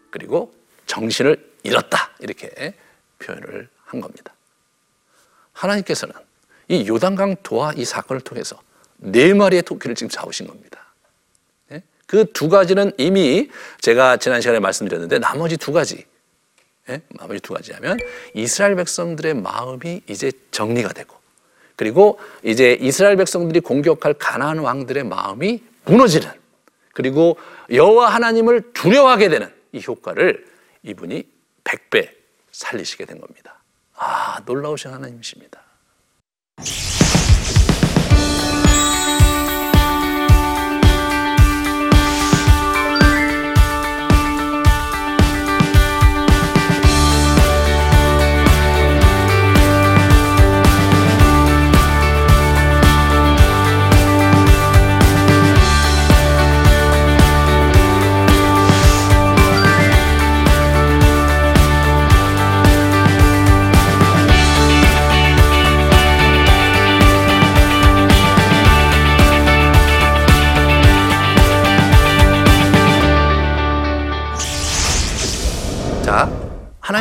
그리고 0.09 0.53
정신을 0.87 1.51
잃었다. 1.63 2.09
이렇게 2.19 2.73
표현을 3.19 3.69
한 3.85 4.01
겁니다. 4.01 4.33
하나님께서는 5.53 6.13
이 6.67 6.87
요단강 6.87 7.37
도와 7.43 7.73
이 7.75 7.85
사건을 7.85 8.21
통해서 8.21 8.59
네 8.97 9.33
마리의 9.33 9.61
토끼를 9.63 9.95
지금 9.95 10.09
잡으신 10.09 10.47
겁니다. 10.47 10.93
예? 11.71 11.83
그두 12.07 12.49
가지는 12.49 12.91
이미 12.97 13.49
제가 13.81 14.17
지난 14.17 14.41
시간에 14.41 14.59
말씀드렸는데 14.59 15.19
나머지 15.19 15.57
두 15.57 15.71
가지 15.71 16.05
예? 16.89 17.01
마무리 17.09 17.39
두 17.39 17.53
가지 17.53 17.71
하면 17.73 17.97
이스라엘 18.33 18.75
백성들의 18.75 19.35
마음이 19.35 20.01
이제 20.07 20.31
정리가 20.51 20.93
되고 20.93 21.15
그리고 21.75 22.19
이제 22.43 22.77
이스라엘 22.79 23.15
백성들이 23.15 23.61
공격할 23.61 24.15
가나안 24.15 24.59
왕들의 24.59 25.03
마음이 25.05 25.63
무너지는 25.85 26.29
그리고 26.93 27.37
여호와 27.71 28.09
하나님을 28.09 28.73
두려워하게 28.73 29.29
되는 29.29 29.53
이 29.71 29.81
효과를 29.85 30.45
이분이 30.83 31.23
100배 31.63 32.09
살리시게 32.51 33.05
된 33.05 33.19
겁니다. 33.19 33.63
아, 33.95 34.41
놀라우신 34.45 34.91
하나님이십니다. 34.91 35.61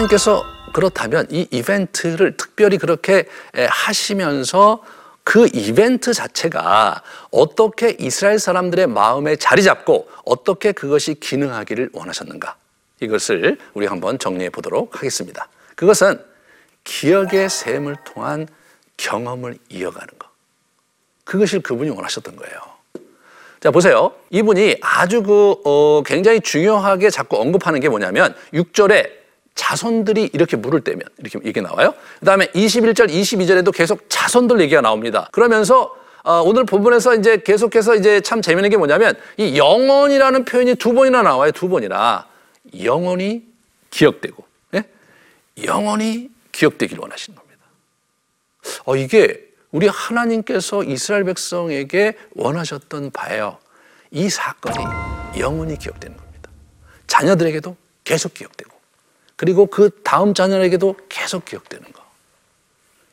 하나님께서 0.03 0.45
그렇다면 0.73 1.27
이 1.31 1.47
이벤트를 1.51 2.37
특별히 2.37 2.79
그렇게 2.79 3.27
에, 3.55 3.67
하시면서 3.67 4.83
그 5.25 5.49
이벤트 5.53 6.13
자체가 6.13 7.03
어떻게 7.31 7.97
이스라엘 7.99 8.39
사람들의 8.39 8.87
마음에 8.89 9.37
자리 9.37 9.63
잡고 9.63 10.09
어떻게 10.25 10.73
그것이 10.73 11.15
기능하기를 11.15 11.91
원하셨는가? 11.93 12.57
이것을 13.01 13.59
우리 13.75 13.87
한번 13.87 14.19
정리해 14.19 14.51
보도록 14.51 14.97
하겠습니다. 14.97 15.49
그것은 15.77 16.21
기억의 16.85 17.49
셈을 17.49 17.97
통한 18.05 18.49
경험을 18.97 19.59
이어가는 19.69 20.09
것. 20.19 20.29
그것을 21.25 21.61
그분이 21.61 21.91
원하셨던 21.91 22.37
거예요. 22.37 22.59
자, 23.61 23.71
보세요. 23.71 24.13
이분이 24.31 24.79
아주 24.81 25.23
그, 25.23 25.55
어, 25.65 26.03
굉장히 26.05 26.41
중요하게 26.41 27.11
자꾸 27.11 27.41
언급하는 27.41 27.79
게 27.79 27.89
뭐냐면 27.89 28.35
6절에 28.53 29.22
자손들이 29.55 30.31
이렇게 30.33 30.57
물을 30.57 30.81
떼면 30.81 31.03
이렇게 31.19 31.39
이게 31.45 31.61
나와요. 31.61 31.95
그 32.21 32.27
다음에 32.27 32.47
21절, 32.47 33.11
22절에도 33.11 33.75
계속 33.75 34.09
자손들 34.09 34.61
얘기가 34.61 34.81
나옵니다. 34.81 35.29
그러면서 35.33 35.95
어, 36.25 36.41
오늘 36.43 36.65
본문에서 36.65 37.17
이제 37.17 37.39
계속해서 37.39 37.97
이제 37.97 38.21
참 38.21 38.43
재미있는 38.43 38.71
게 38.71 38.77
뭐냐면 38.77 39.15
이 39.37 39.59
영원이라는 39.59 40.45
표현이 40.45 40.77
두 40.77 40.95
번이나 40.95 41.23
나와요. 41.23 41.51
두 41.53 41.69
번이나. 41.69 42.27
영원히 42.81 43.45
기억되고, 43.91 44.45
예? 44.75 44.85
영원히 45.65 46.31
기억되기를 46.53 47.01
원하시는 47.01 47.37
겁니다. 47.37 47.65
어, 48.85 48.97
이게 48.97 49.49
우리 49.73 49.89
하나님께서 49.89 50.85
이스라엘 50.85 51.25
백성에게 51.25 52.17
원하셨던 52.35 53.11
바예요. 53.11 53.59
이 54.11 54.31
사건이 54.31 54.77
영원히 55.41 55.77
기억되는 55.77 56.17
겁니다. 56.17 56.51
자녀들에게도 57.09 57.77
계속 58.05 58.35
기억되고, 58.35 58.72
그리고 59.43 59.67
그 59.67 59.91
다음 60.05 60.35
자녀에게도 60.35 60.95
계속 61.09 61.45
기억되는 61.45 61.85
거. 61.93 62.01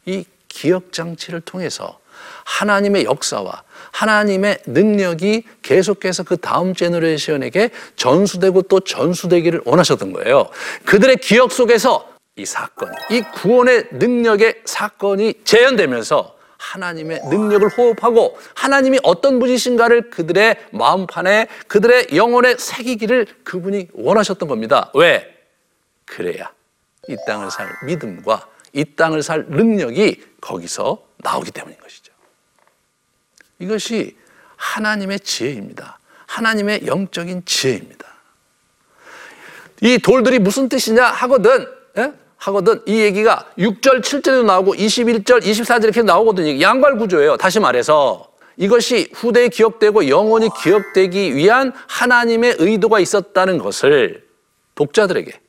이 0.05 0.25
기억 0.47 0.93
장치를 0.93 1.41
통해서 1.41 1.97
하나님의 2.45 3.05
역사와 3.05 3.63
하나님의 3.89 4.59
능력이 4.67 5.41
계속해서 5.63 6.21
그 6.21 6.37
다음 6.37 6.75
제너레이션에게 6.75 7.71
전수되고 7.95 8.61
또 8.63 8.79
전수되기를 8.79 9.63
원하셨던 9.65 10.13
거예요. 10.13 10.49
그들의 10.85 11.15
기억 11.17 11.51
속에서 11.51 12.07
이 12.35 12.45
사건, 12.45 12.91
이 13.09 13.21
구원의 13.21 13.87
능력의 13.93 14.61
사건이 14.65 15.33
재현되면서 15.43 16.35
하나님의 16.57 17.21
능력을 17.27 17.67
호흡하고 17.69 18.37
하나님이 18.53 18.99
어떤 19.01 19.39
분이신가를 19.39 20.11
그들의 20.11 20.57
마음판에 20.73 21.47
그들의 21.67 22.09
영혼에 22.13 22.55
새기기를 22.55 23.25
그분이 23.43 23.87
원하셨던 23.93 24.47
겁니다. 24.47 24.91
왜? 24.93 25.38
그래야 26.09 26.51
이 27.07 27.15
땅을 27.25 27.51
살 27.51 27.69
믿음과 27.85 28.47
이 28.73 28.85
땅을 28.95 29.23
살 29.23 29.45
능력이 29.47 30.23
거기서 30.41 31.03
나오기 31.17 31.51
때문인 31.51 31.79
것이죠. 31.79 32.13
이것이 33.59 34.17
하나님의 34.55 35.19
지혜입니다. 35.21 35.99
하나님의 36.27 36.85
영적인 36.85 37.43
지혜입니다. 37.45 38.07
이 39.81 39.97
돌들이 39.97 40.39
무슨 40.39 40.69
뜻이냐 40.69 41.03
하거든, 41.05 41.67
예? 41.97 42.13
하거든 42.37 42.81
이 42.85 42.99
얘기가 42.99 43.51
6절, 43.57 44.01
7절에도 44.01 44.45
나오고 44.45 44.75
21절, 44.75 45.41
24절 45.43 45.85
이렇게 45.85 46.01
나오거든요. 46.01 46.61
양괄 46.61 46.97
구조예요. 46.97 47.37
다시 47.37 47.59
말해서 47.59 48.31
이것이 48.57 49.09
후대에 49.13 49.47
기억되고 49.47 50.09
영원히 50.09 50.49
기억되기 50.61 51.35
위한 51.35 51.73
하나님의 51.87 52.57
의도가 52.59 52.99
있었다는 52.99 53.57
것을 53.57 54.27
독자들에게 54.75 55.31
예? 55.31 55.48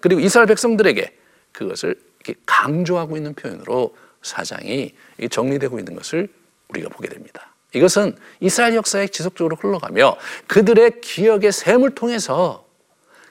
그리고 0.00 0.20
이스라엘 0.20 0.46
백성들에게 0.46 1.18
그것을 1.52 2.00
강조하고 2.46 3.16
있는 3.16 3.34
표현으로 3.34 3.96
사장이 4.22 4.94
정리되고 5.30 5.78
있는 5.78 5.94
것을 5.94 6.28
우리가 6.68 6.88
보게 6.88 7.08
됩니다. 7.08 7.52
이것은 7.74 8.16
이스라엘 8.40 8.74
역사에 8.74 9.08
지속적으로 9.08 9.56
흘러가며 9.56 10.16
그들의 10.46 11.00
기억의 11.00 11.52
셈을 11.52 11.94
통해서 11.94 12.66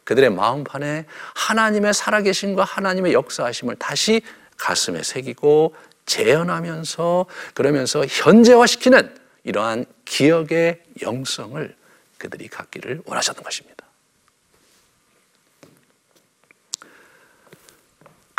그들의 0.03 0.31
마음판에 0.31 1.05
하나님의 1.35 1.93
살아계심과 1.93 2.63
하나님의 2.63 3.13
역사하심을 3.13 3.75
다시 3.75 4.21
가슴에 4.57 5.03
새기고 5.03 5.75
재현하면서 6.05 7.27
그러면서 7.53 8.05
현재화시키는 8.05 9.15
이러한 9.43 9.85
기억의 10.05 10.81
영성을 11.01 11.75
그들이 12.17 12.47
갖기를 12.47 13.01
원하셨던 13.05 13.43
것입니다. 13.43 13.80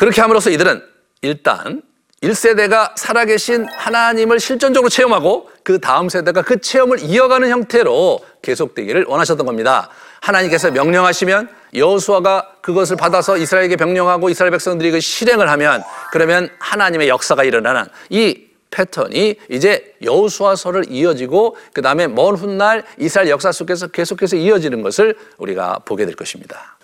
그렇게 0.02 0.20
함으로써 0.20 0.50
이들은 0.50 0.82
일단 1.20 1.80
1세대가 2.24 2.90
살아계신 2.96 3.68
하나님을 3.72 4.40
실존적으로 4.40 4.88
체험하고 4.88 5.48
그 5.62 5.78
다음 5.78 6.08
세대가 6.08 6.42
그 6.42 6.60
체험을 6.60 6.98
이어가는 6.98 7.48
형태로 7.48 8.18
계속되기를 8.42 9.04
원하셨던 9.06 9.46
겁니다. 9.46 9.90
하나님께서 10.20 10.72
명령하시면 10.72 11.48
여호수아가 11.76 12.48
그것을 12.62 12.96
받아서 12.96 13.36
이스라엘에게 13.36 13.76
명령하고 13.76 14.28
이스라엘 14.28 14.50
백성들이 14.50 14.90
그 14.90 14.98
실행을 14.98 15.48
하면 15.50 15.84
그러면 16.10 16.50
하나님의 16.58 17.08
역사가 17.08 17.44
일어나는 17.44 17.84
이 18.10 18.48
패턴이 18.72 19.36
이제 19.50 19.94
여호수아서를 20.02 20.86
이어지고 20.90 21.56
그 21.72 21.80
다음에 21.80 22.08
먼 22.08 22.34
훗날 22.34 22.82
이스라엘 22.98 23.30
역사 23.30 23.52
속에서 23.52 23.86
계속해서 23.86 24.34
이어지는 24.34 24.82
것을 24.82 25.14
우리가 25.38 25.78
보게 25.84 26.06
될 26.06 26.16
것입니다. 26.16 26.76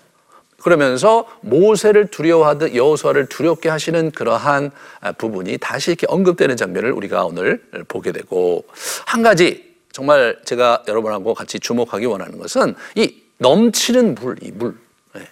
그러면서 0.61 1.25
모세를 1.41 2.07
두려워하듯 2.07 2.75
여호수아를 2.75 3.27
두렵게 3.27 3.69
하시는 3.69 4.11
그러한 4.11 4.71
부분이 5.17 5.57
다시 5.57 5.91
이렇게 5.91 6.05
언급되는 6.09 6.57
장면을 6.57 6.91
우리가 6.91 7.25
오늘 7.25 7.61
보게 7.87 8.11
되고 8.11 8.65
한 9.05 9.23
가지 9.23 9.69
정말 9.91 10.37
제가 10.45 10.83
여러분하고 10.87 11.33
같이 11.33 11.59
주목하기 11.59 12.05
원하는 12.05 12.37
것은 12.37 12.75
이 12.95 13.15
넘치는 13.37 14.15
물, 14.15 14.35
이 14.41 14.51
물. 14.51 14.75
네. 15.13 15.27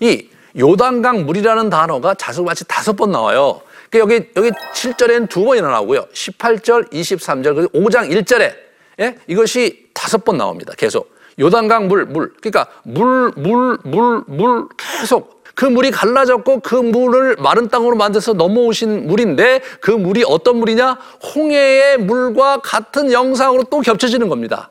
이 0.00 0.28
요단강 0.58 1.26
물이라는 1.26 1.70
단어가 1.70 2.14
자석마치 2.14 2.64
다섯 2.66 2.94
번 2.94 3.10
나와요. 3.12 3.60
그러니까 3.90 4.14
여기, 4.14 4.30
여기 4.36 4.50
7절에는 4.50 5.28
두 5.28 5.44
번이나 5.44 5.68
나오고요. 5.70 6.06
18절, 6.12 6.92
23절, 6.92 7.54
그리고 7.54 7.80
5장 7.80 8.10
1절에 8.10 8.54
예? 9.00 9.18
이것이 9.26 9.88
다섯 9.92 10.24
번 10.24 10.36
나옵니다. 10.36 10.72
계속. 10.76 11.14
요단강 11.40 11.88
물, 11.88 12.04
물. 12.06 12.32
그러니까 12.40 12.66
물, 12.84 13.32
물, 13.36 13.78
물, 13.84 14.22
물 14.26 14.68
계속 14.76 15.42
그 15.54 15.64
물이 15.64 15.90
갈라졌고 15.90 16.60
그 16.60 16.74
물을 16.74 17.36
마른 17.36 17.68
땅으로 17.68 17.96
만들어서 17.96 18.32
넘어오신 18.34 19.06
물인데 19.06 19.60
그 19.80 19.90
물이 19.90 20.24
어떤 20.26 20.56
물이냐? 20.58 20.98
홍해의 21.34 21.98
물과 21.98 22.58
같은 22.62 23.12
영상으로 23.12 23.64
또 23.64 23.80
겹쳐지는 23.80 24.28
겁니다. 24.28 24.70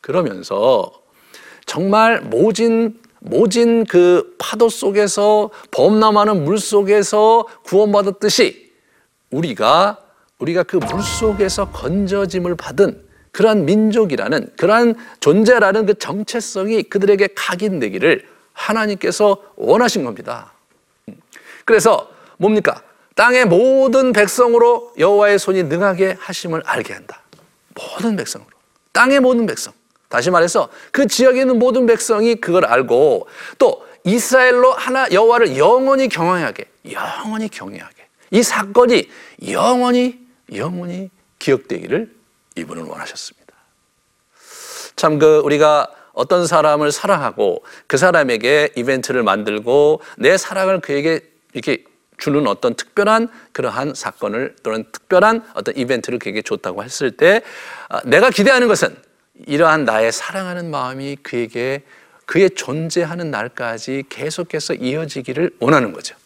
그러면서 0.00 0.92
정말 1.66 2.20
모진 2.20 3.00
모진 3.18 3.84
그 3.84 4.36
파도 4.38 4.68
속에서 4.68 5.50
범람하는 5.72 6.44
물 6.44 6.58
속에서 6.58 7.44
구원받았듯이 7.64 8.70
우리가 9.32 9.98
우리가 10.38 10.62
그 10.62 10.76
물 10.76 11.02
속에서 11.02 11.70
건져짐을 11.70 12.54
받은 12.56 13.05
그러한 13.36 13.66
민족이라는 13.66 14.48
그러한 14.56 14.94
존재라는 15.20 15.84
그 15.84 15.98
정체성이 15.98 16.84
그들에게 16.84 17.28
각인되기를 17.34 18.26
하나님께서 18.54 19.42
원하신 19.56 20.04
겁니다. 20.04 20.54
그래서 21.66 22.10
뭡니까? 22.38 22.80
땅의 23.14 23.44
모든 23.44 24.14
백성으로 24.14 24.94
여호와의 24.98 25.38
손이 25.38 25.64
능하게 25.64 26.16
하심을 26.18 26.62
알게 26.64 26.94
한다. 26.94 27.20
모든 27.74 28.16
백성으로. 28.16 28.48
땅의 28.92 29.20
모든 29.20 29.44
백성. 29.44 29.74
다시 30.08 30.30
말해서 30.30 30.70
그 30.90 31.06
지역에 31.06 31.40
있는 31.40 31.58
모든 31.58 31.84
백성이 31.84 32.36
그걸 32.36 32.64
알고 32.64 33.28
또 33.58 33.86
이스라엘로 34.04 34.72
하나 34.72 35.06
여호와를 35.12 35.58
영원히 35.58 36.08
경외하게 36.08 36.64
영원히 36.90 37.50
경외하게 37.50 38.06
이 38.30 38.42
사건이 38.42 39.10
영원히 39.46 40.24
영원히 40.54 41.10
기억되기를 41.38 42.15
이분은 42.56 42.84
원하셨습니다. 42.84 43.46
참 44.96 45.18
그 45.18 45.40
우리가 45.44 45.88
어떤 46.12 46.46
사람을 46.46 46.90
사랑하고 46.92 47.62
그 47.86 47.98
사람에게 47.98 48.70
이벤트를 48.74 49.22
만들고 49.22 50.00
내 50.16 50.38
사랑을 50.38 50.80
그에게 50.80 51.20
이렇게 51.52 51.84
주는 52.16 52.46
어떤 52.46 52.74
특별한 52.74 53.28
그러한 53.52 53.92
사건을 53.94 54.56
또는 54.62 54.84
특별한 54.90 55.44
어떤 55.52 55.76
이벤트를 55.76 56.18
그에게 56.18 56.40
줬다고 56.40 56.82
했을 56.82 57.10
때 57.10 57.42
아, 57.90 58.00
내가 58.06 58.30
기대하는 58.30 58.68
것은 58.68 58.96
이러한 59.46 59.84
나의 59.84 60.12
사랑하는 60.12 60.70
마음이 60.70 61.16
그에게 61.22 61.82
그의 62.24 62.50
존재하는 62.50 63.30
날까지 63.30 64.04
계속해서 64.08 64.74
이어지기를 64.74 65.50
원하는 65.60 65.92
거죠. 65.92 66.16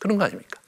그런 0.00 0.18
거 0.18 0.24
아닙니까? 0.24 0.60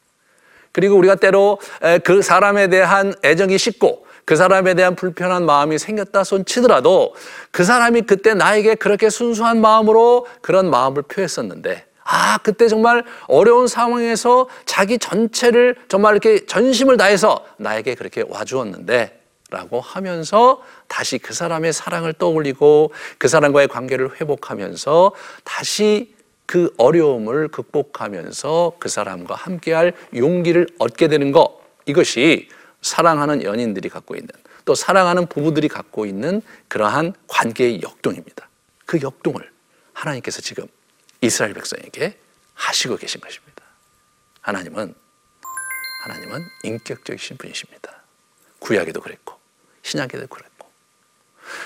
그리고 0.71 0.97
우리가 0.97 1.17
때로 1.17 1.59
에, 1.83 1.99
그 1.99 2.23
사람에 2.23 2.69
대한 2.69 3.13
애정이 3.25 3.59
식고 3.59 4.07
그 4.25 4.37
사람에 4.37 4.75
대한 4.75 4.95
불편한 4.95 5.45
마음이 5.45 5.79
생겼다 5.79 6.25
손 6.25 6.45
치더라도 6.45 7.15
그 7.51 7.65
사람이 7.65 8.03
그때 8.03 8.35
나에게 8.35 8.77
그렇게 8.77 9.11
순수한 9.11 9.61
마음으로 9.61 10.27
그런 10.41 10.71
마음을 10.71 11.03
표했었는데 11.03 11.87
아, 12.05 12.39
그때 12.39 12.69
정말 12.69 13.05
어려운 13.29 13.67
상황에서 13.67 14.49
자기 14.67 14.99
전체를 14.99 15.77
정말 15.89 16.15
이렇게 16.15 16.45
전심을 16.47 16.97
다해서 16.97 17.45
나에게 17.59 17.95
그렇게 17.95 18.25
와주었는데 18.29 19.21
라고 19.51 19.81
하면서 19.81 20.63
다시 20.89 21.19
그 21.19 21.35
사람의 21.35 21.75
사랑을 21.75 22.15
떠올리고 22.15 22.91
그 23.19 23.29
사람과의 23.29 23.69
관계를 23.69 24.19
회복하면서 24.19 25.13
다시 25.45 26.15
그 26.47 26.73
어려움을 26.79 27.49
극복하면서 27.49 28.73
그 28.79 28.89
사람과 28.89 29.35
함께할 29.35 29.93
용기를 30.17 30.69
얻게 30.79 31.09
되는 31.09 31.33
것 31.33 31.61
이것이 31.85 32.49
사랑하는 32.83 33.43
연인들이 33.43 33.89
갖고 33.89 34.15
있는 34.15 34.29
또 34.65 34.75
사랑하는 34.75 35.27
부부들이 35.27 35.69
갖고 35.69 36.05
있는 36.07 36.43
그러한 36.69 37.15
관계의 37.27 37.83
역동입니다. 37.83 38.49
그 38.87 39.01
역동을 39.01 39.51
하나님께서 39.93 40.41
지금 40.43 40.67
이스라엘 41.21 41.55
백성에게 41.55 42.19
하시고 42.55 42.97
계신 42.97 43.21
것입니다. 43.21 43.63
하나님은 44.41 44.95
하나님은 46.05 46.45
인격적이신 46.65 47.37
분이십니다. 47.39 48.03
구약에도 48.59 49.01
그랬고 49.01 49.35
신약에도 49.83 50.27
그랬고 50.27 50.69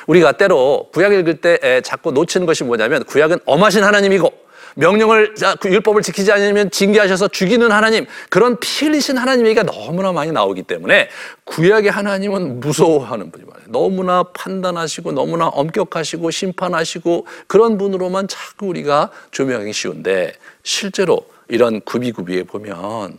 우리가 0.07 0.33
때로 0.33 0.91
구약 0.93 1.13
읽을 1.13 1.41
때 1.41 1.81
자꾸 1.83 2.13
놓치는 2.13 2.47
것이 2.47 2.65
뭐냐면 2.65 3.05
구약은 3.05 3.39
엄하신 3.45 3.83
하나님이고 3.83 4.46
명령을 4.77 5.35
그 5.61 5.71
율법을 5.71 6.03
지키지 6.03 6.31
않으면 6.33 6.71
징계하셔서 6.71 7.29
죽이는 7.29 7.73
하나님 7.73 8.07
그런 8.29 8.61
피 8.61 8.85
흘리신 8.85 9.17
하나님 9.17 9.47
얘기가 9.47 9.63
너무나 9.63 10.13
많이 10.13 10.33
나오기 10.33 10.63
때문에 10.65 11.09
구약의 11.45 11.91
하나님은 11.91 12.61
무서워하는 12.61 13.31
분이 13.31 13.45
많아요. 13.47 13.65
너무나 13.69 14.23
판단하시고 14.23 15.13
너무나 15.13 15.47
엄격하시고 15.49 16.31
심판하시고 16.31 17.27
그런 17.47 17.79
분으로만 17.79 18.29
자꾸 18.29 18.67
우리가 18.67 19.11
조명하기 19.31 19.73
쉬운데 19.73 20.35
실제로 20.63 21.27
이런 21.49 21.81
구비구비에 21.81 22.43
보면 22.43 23.19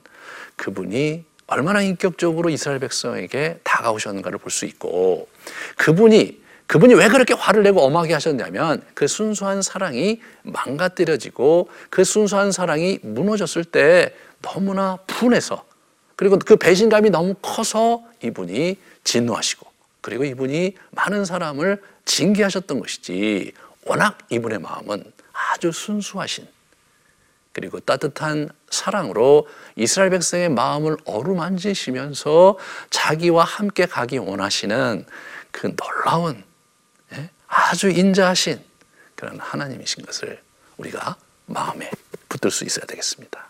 그분이 0.58 1.26
얼마나 1.48 1.82
인격적으로 1.82 2.50
이스라엘 2.50 2.80
백성에게 2.80 3.60
다가오셨는가를 3.64 4.38
볼 4.38 4.52
수 4.52 4.66
있고 4.66 5.28
그분이 5.78 6.40
그분이 6.68 6.94
왜 6.96 7.08
그렇게 7.08 7.34
화를 7.34 7.64
내고 7.64 7.82
엄하게 7.82 8.14
하셨냐면 8.14 8.84
그 8.94 9.08
순수한 9.08 9.62
사랑이 9.62 10.22
망가뜨려지고 10.44 11.70
그 11.90 12.04
순수한 12.04 12.52
사랑이 12.52 13.00
무너졌을 13.02 13.64
때 13.64 14.14
너무나 14.42 14.98
분해서 15.08 15.66
그리고 16.18 16.38
그 16.40 16.58
배신감이 16.58 17.10
너무 17.10 17.36
커서 17.42 18.04
이분이 18.22 18.78
진노하시고 19.04 19.66
그리고 20.02 20.26
이분이 20.26 20.76
많은 20.92 21.26
사람을 21.26 21.82
징계하셨던 22.06 22.80
것이지 22.80 23.54
워낙 23.86 24.18
이분의 24.30 24.60
마음은 24.60 25.04
아주 25.34 25.72
순수하신 25.72 26.48
그리고 27.54 27.80
따뜻한 27.80 28.50
사랑으로 28.70 29.48
이스라엘 29.76 30.12
백성의 30.12 30.50
마음을 30.50 30.98
어루만지시면서 31.06 32.58
자기와 32.90 33.44
함께 33.44 33.86
가기 33.86 34.18
원하시는 34.18 35.06
그 35.52 35.76
놀라운 35.76 36.44
아주 37.48 37.90
인자하신 37.90 38.60
그런 39.16 39.40
하나님이신 39.40 40.06
것을 40.06 40.40
우리가 40.78 41.16
마음에 41.46 41.90
붙들 42.30 42.52
수 42.52 42.66
있어야 42.66 42.86
되겠습니다. 42.86 43.46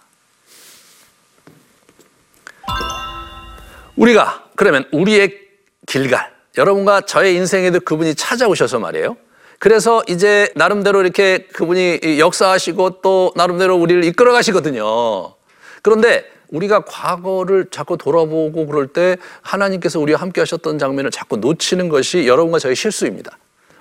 우리가 3.95 4.49
그러면 4.55 4.88
우리의 4.91 5.39
길갈 5.88 6.31
여러분과 6.57 7.01
저의 7.01 7.36
인생에도 7.36 7.79
그분이 7.79 8.15
찾아오셔서 8.15 8.79
말이에요. 8.79 9.17
그래서 9.60 10.03
이제 10.07 10.51
나름대로 10.55 11.01
이렇게 11.01 11.47
그분이 11.47 12.19
역사하시고 12.19 13.01
또 13.01 13.33
나름대로 13.36 13.75
우리를 13.75 14.03
이끌어 14.03 14.31
가시거든요. 14.31 15.33
그런데 15.81 16.31
우리가 16.49 16.81
과거를 16.86 17.67
자꾸 17.71 17.97
돌아보고 17.97 18.67
그럴 18.67 18.88
때 18.88 19.17
하나님께서 19.41 19.99
우리와 19.99 20.21
함께 20.21 20.41
하셨던 20.41 20.79
장면을 20.79 21.12
자꾸 21.12 21.38
놓치는 21.38 21.89
것이 21.89 22.27
여러분과 22.27 22.60
저의 22.60 22.75
실수입니다. 22.75 23.38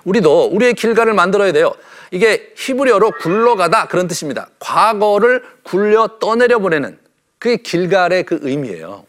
우리도 0.07 0.51
우리의 0.53 0.73
길가를 0.73 1.13
만들어야 1.13 1.51
돼요. 1.51 1.73
이게 2.11 2.53
히브리어로 2.55 3.11
굴러가다 3.19 3.87
그런 3.87 4.07
뜻입니다. 4.07 4.49
과거를 4.59 5.43
굴려 5.63 6.17
떠내려 6.19 6.59
보내는 6.59 6.97
그게 7.37 7.57
길갈의 7.57 8.23
그 8.23 8.39
의미예요. 8.41 9.05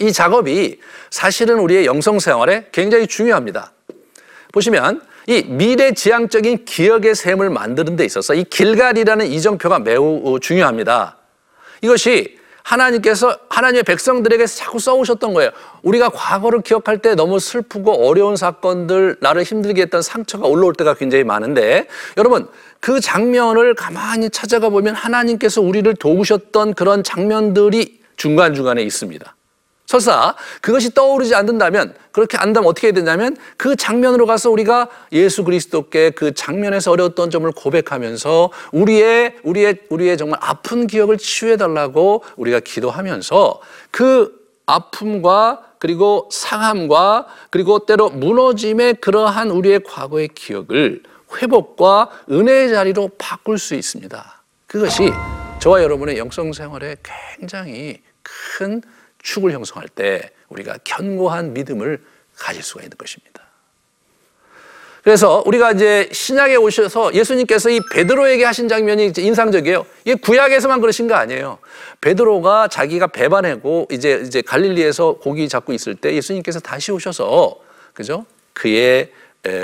이 0.00 0.10
작업이 0.10 0.80
사실은 1.10 1.58
우리의 1.58 1.84
영성 1.84 2.18
생활에 2.18 2.68
굉장히 2.72 3.06
중요합니다. 3.06 3.72
보시면 4.52 5.02
이 5.26 5.42
미래지향적인 5.42 6.64
기억의 6.64 7.14
셈을 7.14 7.50
만드는 7.50 7.96
데 7.96 8.06
있어서 8.06 8.34
이 8.34 8.44
길갈이라는 8.44 9.26
이정표가 9.26 9.80
매우 9.80 10.38
중요합니다. 10.40 11.18
이것이 11.82 12.38
하나님께서 12.62 13.36
하나님의 13.48 13.82
백성들에게 13.82 14.46
자꾸 14.46 14.78
써오셨던 14.78 15.34
거예요. 15.34 15.50
우리가 15.82 16.10
과거를 16.10 16.62
기억할 16.62 16.98
때 16.98 17.14
너무 17.14 17.38
슬프고 17.38 18.08
어려운 18.08 18.36
사건들, 18.36 19.16
나를 19.20 19.42
힘들게 19.42 19.82
했던 19.82 20.02
상처가 20.02 20.46
올라올 20.46 20.74
때가 20.74 20.94
굉장히 20.94 21.24
많은데, 21.24 21.86
여러분, 22.16 22.48
그 22.80 23.00
장면을 23.00 23.74
가만히 23.74 24.30
찾아가 24.30 24.68
보면 24.68 24.94
하나님께서 24.94 25.60
우리를 25.60 25.94
도우셨던 25.96 26.74
그런 26.74 27.02
장면들이 27.02 28.00
중간중간에 28.16 28.82
있습니다. 28.82 29.34
설사 29.86 30.34
그것이 30.60 30.94
떠오르지 30.94 31.34
않는다면 31.34 31.94
그렇게 32.12 32.36
안다면 32.36 32.68
어떻게 32.68 32.88
해야 32.88 32.94
되냐면 32.94 33.36
그 33.56 33.76
장면으로 33.76 34.26
가서 34.26 34.50
우리가 34.50 34.88
예수 35.12 35.44
그리스도께 35.44 36.10
그 36.10 36.32
장면에서 36.34 36.92
어려웠던 36.92 37.30
점을 37.30 37.50
고백하면서 37.50 38.50
우리의 38.72 39.36
우리의 39.42 39.80
우리의 39.88 40.16
정말 40.16 40.38
아픈 40.42 40.86
기억을 40.86 41.18
치유해 41.18 41.56
달라고 41.56 42.24
우리가 42.36 42.60
기도하면서 42.60 43.60
그 43.90 44.40
아픔과 44.66 45.72
그리고 45.78 46.28
상함과 46.30 47.26
그리고 47.50 47.80
때로 47.80 48.08
무너짐의 48.10 48.94
그러한 48.94 49.50
우리의 49.50 49.82
과거의 49.82 50.28
기억을 50.28 51.02
회복과 51.36 52.10
은혜의 52.30 52.70
자리로 52.70 53.10
바꿀 53.18 53.58
수 53.58 53.74
있습니다. 53.74 54.42
그것이 54.66 55.10
저와 55.60 55.82
여러분의 55.82 56.18
영성 56.18 56.52
생활에 56.52 56.96
굉장히 57.38 58.00
큰 58.22 58.80
축을 59.22 59.52
형성할 59.52 59.88
때 59.88 60.30
우리가 60.48 60.78
견고한 60.84 61.54
믿음을 61.54 62.00
가질 62.36 62.62
수가 62.62 62.82
있는 62.82 62.96
것입니다. 62.98 63.42
그래서 65.02 65.42
우리가 65.46 65.72
이제 65.72 66.08
신약에 66.12 66.54
오셔서 66.56 67.12
예수님께서 67.14 67.70
이 67.70 67.80
베드로에게 67.92 68.44
하신 68.44 68.68
장면이 68.68 69.12
인상적이에요. 69.16 69.84
이게 70.04 70.14
구약에서만 70.14 70.80
그러신 70.80 71.08
거 71.08 71.14
아니에요. 71.14 71.58
베드로가 72.00 72.68
자기가 72.68 73.08
배반하고 73.08 73.88
이제 73.90 74.22
이제 74.24 74.42
갈릴리에서 74.42 75.14
고기 75.14 75.48
잡고 75.48 75.72
있을 75.72 75.96
때 75.96 76.14
예수님께서 76.14 76.60
다시 76.60 76.92
오셔서 76.92 77.56
그죠? 77.94 78.26
그의 78.52 79.10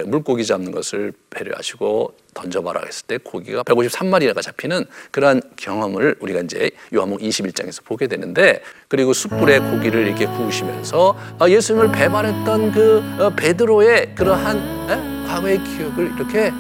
물고기 0.07 0.45
잡는 0.45 0.73
것을 0.73 1.13
배려하시고 1.31 2.15
던져봐라 2.35 2.83
했을 2.85 3.07
때 3.07 3.19
고기가 3.19 3.63
153마리가 3.63 4.43
잡히는 4.43 4.85
그러한 5.13 5.41
경험을 5.57 6.17
우리가 6.21 6.41
이제 6.41 6.71
요한복 6.93 7.21
21장에서 7.21 7.85
보게 7.85 8.09
되는데 8.09 8.61
그리고 8.89 9.13
숯불에 9.13 9.61
고기를 9.61 10.07
이렇게 10.07 10.27
구우시면서 10.27 11.17
아, 11.39 11.49
예수님을 11.49 11.93
배반했던 11.93 12.73
그 12.73 13.03
어, 13.21 13.31
베드로의 13.37 14.15
그러한 14.17 15.27
과거의 15.29 15.63
기억을 15.63 16.13
이렇게 16.17 16.51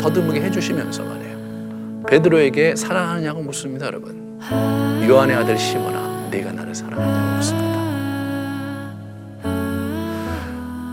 더듬게 0.00 0.40
해주시면서 0.42 1.02
말이에요. 1.02 2.04
베드로에게 2.08 2.76
사랑하느냐고 2.76 3.42
묻습니다, 3.42 3.86
여러분. 3.86 4.38
요한의 5.08 5.36
아들 5.36 5.58
시몬아, 5.58 6.28
네가 6.30 6.52
나를 6.52 6.74
사랑하냐고 6.74 7.36
묻습니다. 7.36 7.70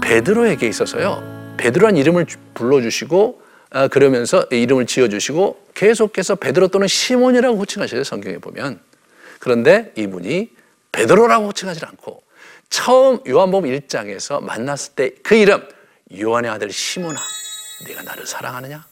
베드로에게 0.02 0.68
있어서요. 0.68 1.37
베드로란 1.58 1.98
이름을 1.98 2.26
주- 2.26 2.38
불러주시고 2.54 3.42
아, 3.70 3.88
그러면서 3.90 4.44
이름을 4.50 4.86
지어주시고 4.86 5.68
계속해서 5.74 6.36
베드로 6.36 6.70
또는 6.70 6.88
시몬이라고 6.88 7.58
호칭하셔요 7.58 8.04
성경에 8.04 8.38
보면. 8.38 8.80
그런데 9.40 9.92
이분이 9.98 10.56
베드로라고 10.92 11.48
호칭하지 11.48 11.84
않고 11.86 12.24
처음 12.70 13.20
요한복음 13.28 13.70
1장에서 13.70 14.42
만났을 14.42 14.94
때 14.94 15.10
그 15.24 15.36
이름 15.36 15.68
요한의 16.18 16.50
아들 16.50 16.72
시몬아 16.72 17.20
네가 17.86 18.04
나를 18.04 18.26
사랑하느냐? 18.26 18.86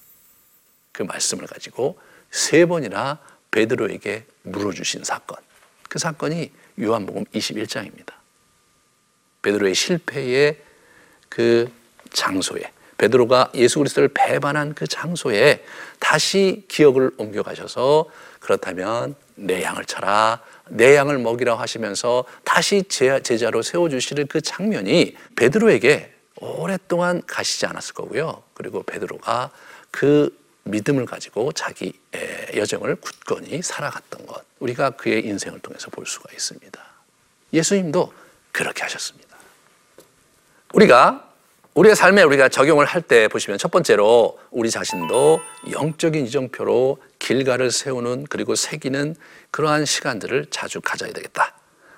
그 0.92 1.04
말씀을 1.04 1.48
가지고 1.48 1.98
세 2.30 2.66
번이나 2.66 3.20
베드로에게 3.52 4.26
물어주신 4.44 5.04
사건. 5.06 5.38
그 5.90 5.98
사건이 6.00 6.52
요한복음 6.82 7.24
21장입니다. 7.26 8.14
베드로의 9.42 9.74
실패의 9.74 10.58
그 11.30 11.72
장소에 12.16 12.72
베드로가 12.98 13.52
예수 13.56 13.80
그리스도를 13.80 14.10
배반한 14.14 14.74
그 14.74 14.88
장소에 14.88 15.64
다시 16.00 16.64
기억을 16.70 17.12
옮겨 17.18 17.44
가셔서 17.44 18.06
그렇다면 18.40 19.16
내 19.36 19.62
양을 19.64 19.86
쳐라 19.86 20.42
내 20.70 20.96
양을 20.96 21.18
먹이라 21.20 21.60
하시면서 21.60 22.24
다시 22.44 22.84
제- 22.88 23.22
제자로 23.22 23.62
세워 23.62 23.90
주시는 23.90 24.28
그 24.28 24.42
장면이 24.42 25.16
베드로에게 25.36 26.14
오랫동안 26.38 27.22
가시지 27.28 27.66
않았을 27.66 27.94
거고요. 27.94 28.44
그리고 28.54 28.82
베드로가 28.84 29.52
그 29.92 30.36
믿음을 30.64 31.06
가지고 31.06 31.52
자기 31.52 31.94
여정을 32.56 32.96
굳건히 32.96 33.62
살아갔던 33.62 34.26
것 34.26 34.44
우리가 34.60 34.92
그의 34.92 35.26
인생을 35.26 35.60
통해서 35.60 35.90
볼 35.92 36.06
수가 36.06 36.32
있습니다. 36.34 36.82
예수님도 37.54 38.12
그렇게 38.52 38.84
하셨습니다. 38.84 39.38
우리가 40.74 41.30
우리의 41.76 41.94
삶에 41.94 42.24
우리가 42.24 42.48
적용을 42.48 42.86
할 42.86 43.02
때 43.02 43.28
보시면 43.28 43.58
첫 43.60 43.70
번째로 43.70 44.40
우리 44.50 44.72
자신도 44.72 45.42
영적인 45.74 46.26
이정표로 46.26 46.98
길가를 47.20 47.70
세우는 47.70 48.28
그리고 48.30 48.56
새기는 48.56 49.16
그러한 49.52 49.86
시간들을 49.86 50.48
자주 50.50 50.80
가져야 50.82 51.12
되겠다. 51.12 51.54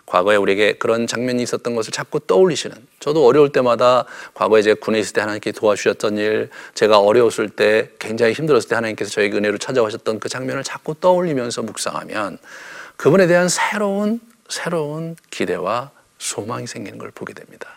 과거에 0.07 0.35
우리에게 0.35 0.73
그런 0.73 1.05
장면이 1.05 1.43
있었던 1.43 1.75
것을 1.75 1.91
자꾸 1.91 2.19
떠올리시는 2.19 2.75
저도 2.99 3.25
어려울 3.25 3.51
때마다 3.51 4.05
과거에 4.33 4.63
제 4.63 4.73
군에 4.73 4.99
있을 4.99 5.13
때 5.13 5.21
하나님께 5.21 5.51
도와주셨던 5.51 6.17
일 6.17 6.49
제가 6.73 6.99
어려웠을 6.99 7.49
때 7.49 7.91
굉장히 7.99 8.33
힘들었을 8.33 8.69
때 8.69 8.75
하나님께서 8.75 9.11
저에게 9.11 9.37
은혜로 9.37 9.59
찾아오셨던 9.59 10.19
그 10.19 10.27
장면을 10.27 10.63
자꾸 10.63 10.95
떠올리면서 10.95 11.61
묵상하면 11.61 12.39
그분에 12.95 13.27
대한 13.27 13.47
새로운 13.47 14.21
새로운 14.49 15.15
기대와 15.29 15.91
소망이 16.17 16.65
생기는 16.65 16.97
걸 16.97 17.11
보게 17.11 17.33
됩니다. 17.33 17.76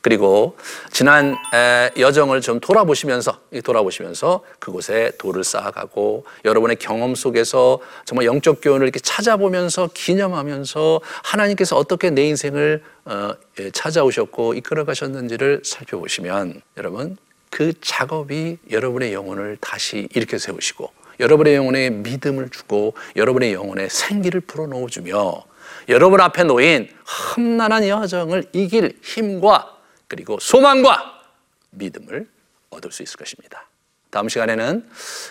그리고 0.00 0.56
지난 0.90 1.36
에, 1.54 1.90
여정을 1.98 2.40
좀 2.40 2.60
돌아보시면서 2.60 3.38
이 3.52 3.60
돌아보시면서 3.60 4.42
그곳에 4.58 5.12
돌을 5.18 5.44
쌓아가고 5.44 6.24
여러분의 6.44 6.76
경험 6.76 7.14
속에서 7.14 7.80
정말 8.04 8.26
영적 8.26 8.60
교훈을 8.62 8.86
이렇게 8.86 9.00
찾아보면서 9.00 9.90
기념하면서 9.92 11.00
하나님께서 11.24 11.76
어떻게 11.76 12.10
내 12.10 12.26
인생을 12.28 12.82
어, 13.04 13.32
예, 13.58 13.70
찾아오셨고 13.70 14.54
이끌어 14.54 14.84
가셨는지를 14.84 15.62
살펴보시면 15.64 16.62
여러분 16.76 17.16
그 17.50 17.72
작업이 17.80 18.58
여러분의 18.70 19.12
영혼을 19.12 19.58
다시 19.60 20.08
일으켜 20.14 20.38
세우시고 20.38 20.90
여러분의 21.18 21.54
영혼에 21.56 21.90
믿음을 21.90 22.48
주고 22.48 22.94
여러분의 23.16 23.52
영혼에 23.52 23.88
생기를 23.88 24.40
불어넣어 24.40 24.86
주며 24.88 25.44
여러분 25.88 26.20
앞에 26.20 26.44
놓인 26.44 26.88
험난한 27.36 27.88
여정을 27.88 28.44
이길 28.52 28.98
힘과 29.02 29.79
그리고 30.10 30.40
소망과 30.40 31.22
믿음을 31.70 32.28
얻을 32.70 32.90
수 32.90 33.04
있을 33.04 33.16
것입니다. 33.16 33.68
다음 34.10 34.28
시간에는 34.28 34.84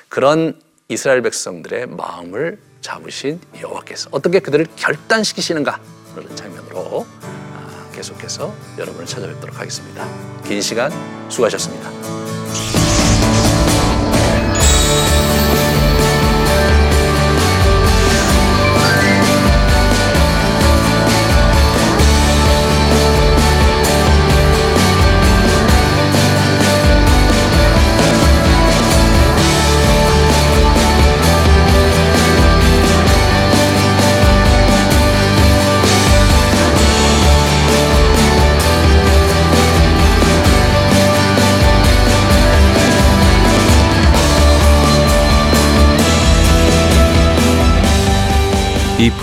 그런 0.07 0.59
이스라엘 0.87 1.21
백성들의 1.21 1.87
마음을 1.87 2.57
잡으신 2.79 3.41
여호와께서 3.59 4.09
어떻게 4.13 4.39
그들을 4.39 4.65
결단시키시는가 4.77 5.81
그런 6.15 6.33
장면으로 6.33 7.05
아, 7.21 7.91
계속해서 7.93 8.55
여러분을 8.77 9.05
찾아뵙도록 9.05 9.59
하겠습니다. 9.59 10.07
긴 10.45 10.61
시간 10.61 10.91
수고하셨습니다. 11.29 12.28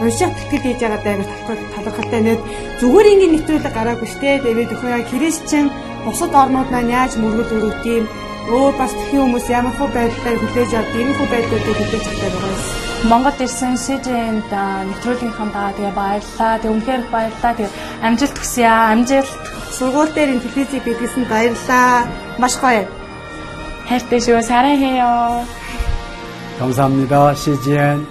уншаад 0.00 0.34
тэтгэл 0.36 0.64
хийж 0.64 0.80
байгаа 0.82 1.00
даа 1.04 1.16
талархалтай 1.74 2.20
нэг 2.24 2.38
зүгээр 2.80 3.10
ингээд 3.12 3.32
нэвтрүүлэг 3.34 3.74
гараагүй 3.76 4.08
штэ 4.12 4.30
тэгээд 4.44 4.74
өхөө 4.74 4.90
яа 4.92 5.08
христчэн 5.10 5.66
бусад 6.04 6.32
орнууд 6.42 6.68
маань 6.70 6.94
яаж 6.98 7.12
мөргөл 7.16 7.56
өрөвт 7.56 7.84
юм 7.96 8.04
өөр 8.52 8.72
бас 8.78 8.92
тхэн 8.94 9.20
хүмүүс 9.22 9.46
ямар 9.50 9.74
хөө 9.74 9.88
байдлаар 9.96 10.38
хүлээж 10.38 10.72
авд 10.78 10.92
ийм 10.94 11.10
хөө 11.18 11.28
байдлуудыг 11.32 11.76
хүлээж 11.78 12.04
авдаг 12.06 12.32
байгаа 12.34 12.54
юм. 12.54 12.86
Монгол 13.10 13.38
ирсэн 13.44 13.74
СЖН-д 13.76 14.52
нэвтрүүлгийнхаа 14.88 15.48
даа 15.52 15.70
тэгээ 15.76 15.94
баярлаа. 15.98 16.54
Тэг 16.62 16.70
үнхээр 16.74 17.02
баярлаа. 17.12 17.52
Тэг 17.58 17.68
амжилт 18.06 18.36
хүсье 18.38 18.66
аа. 18.66 18.94
Амжилт. 18.94 19.32
Сургууль 19.76 20.14
дээр 20.14 20.32
ин 20.34 20.40
телевизийг 20.40 20.82
бидлсэн 20.86 21.24
баярлаа. 21.28 22.06
Маш 22.38 22.54
гоё. 22.62 22.86
хайртай 23.88 24.20
шүү. 24.20 24.42
사랑해요. 24.42 25.44
감사합니다. 26.58 27.34
CGN 27.34 28.06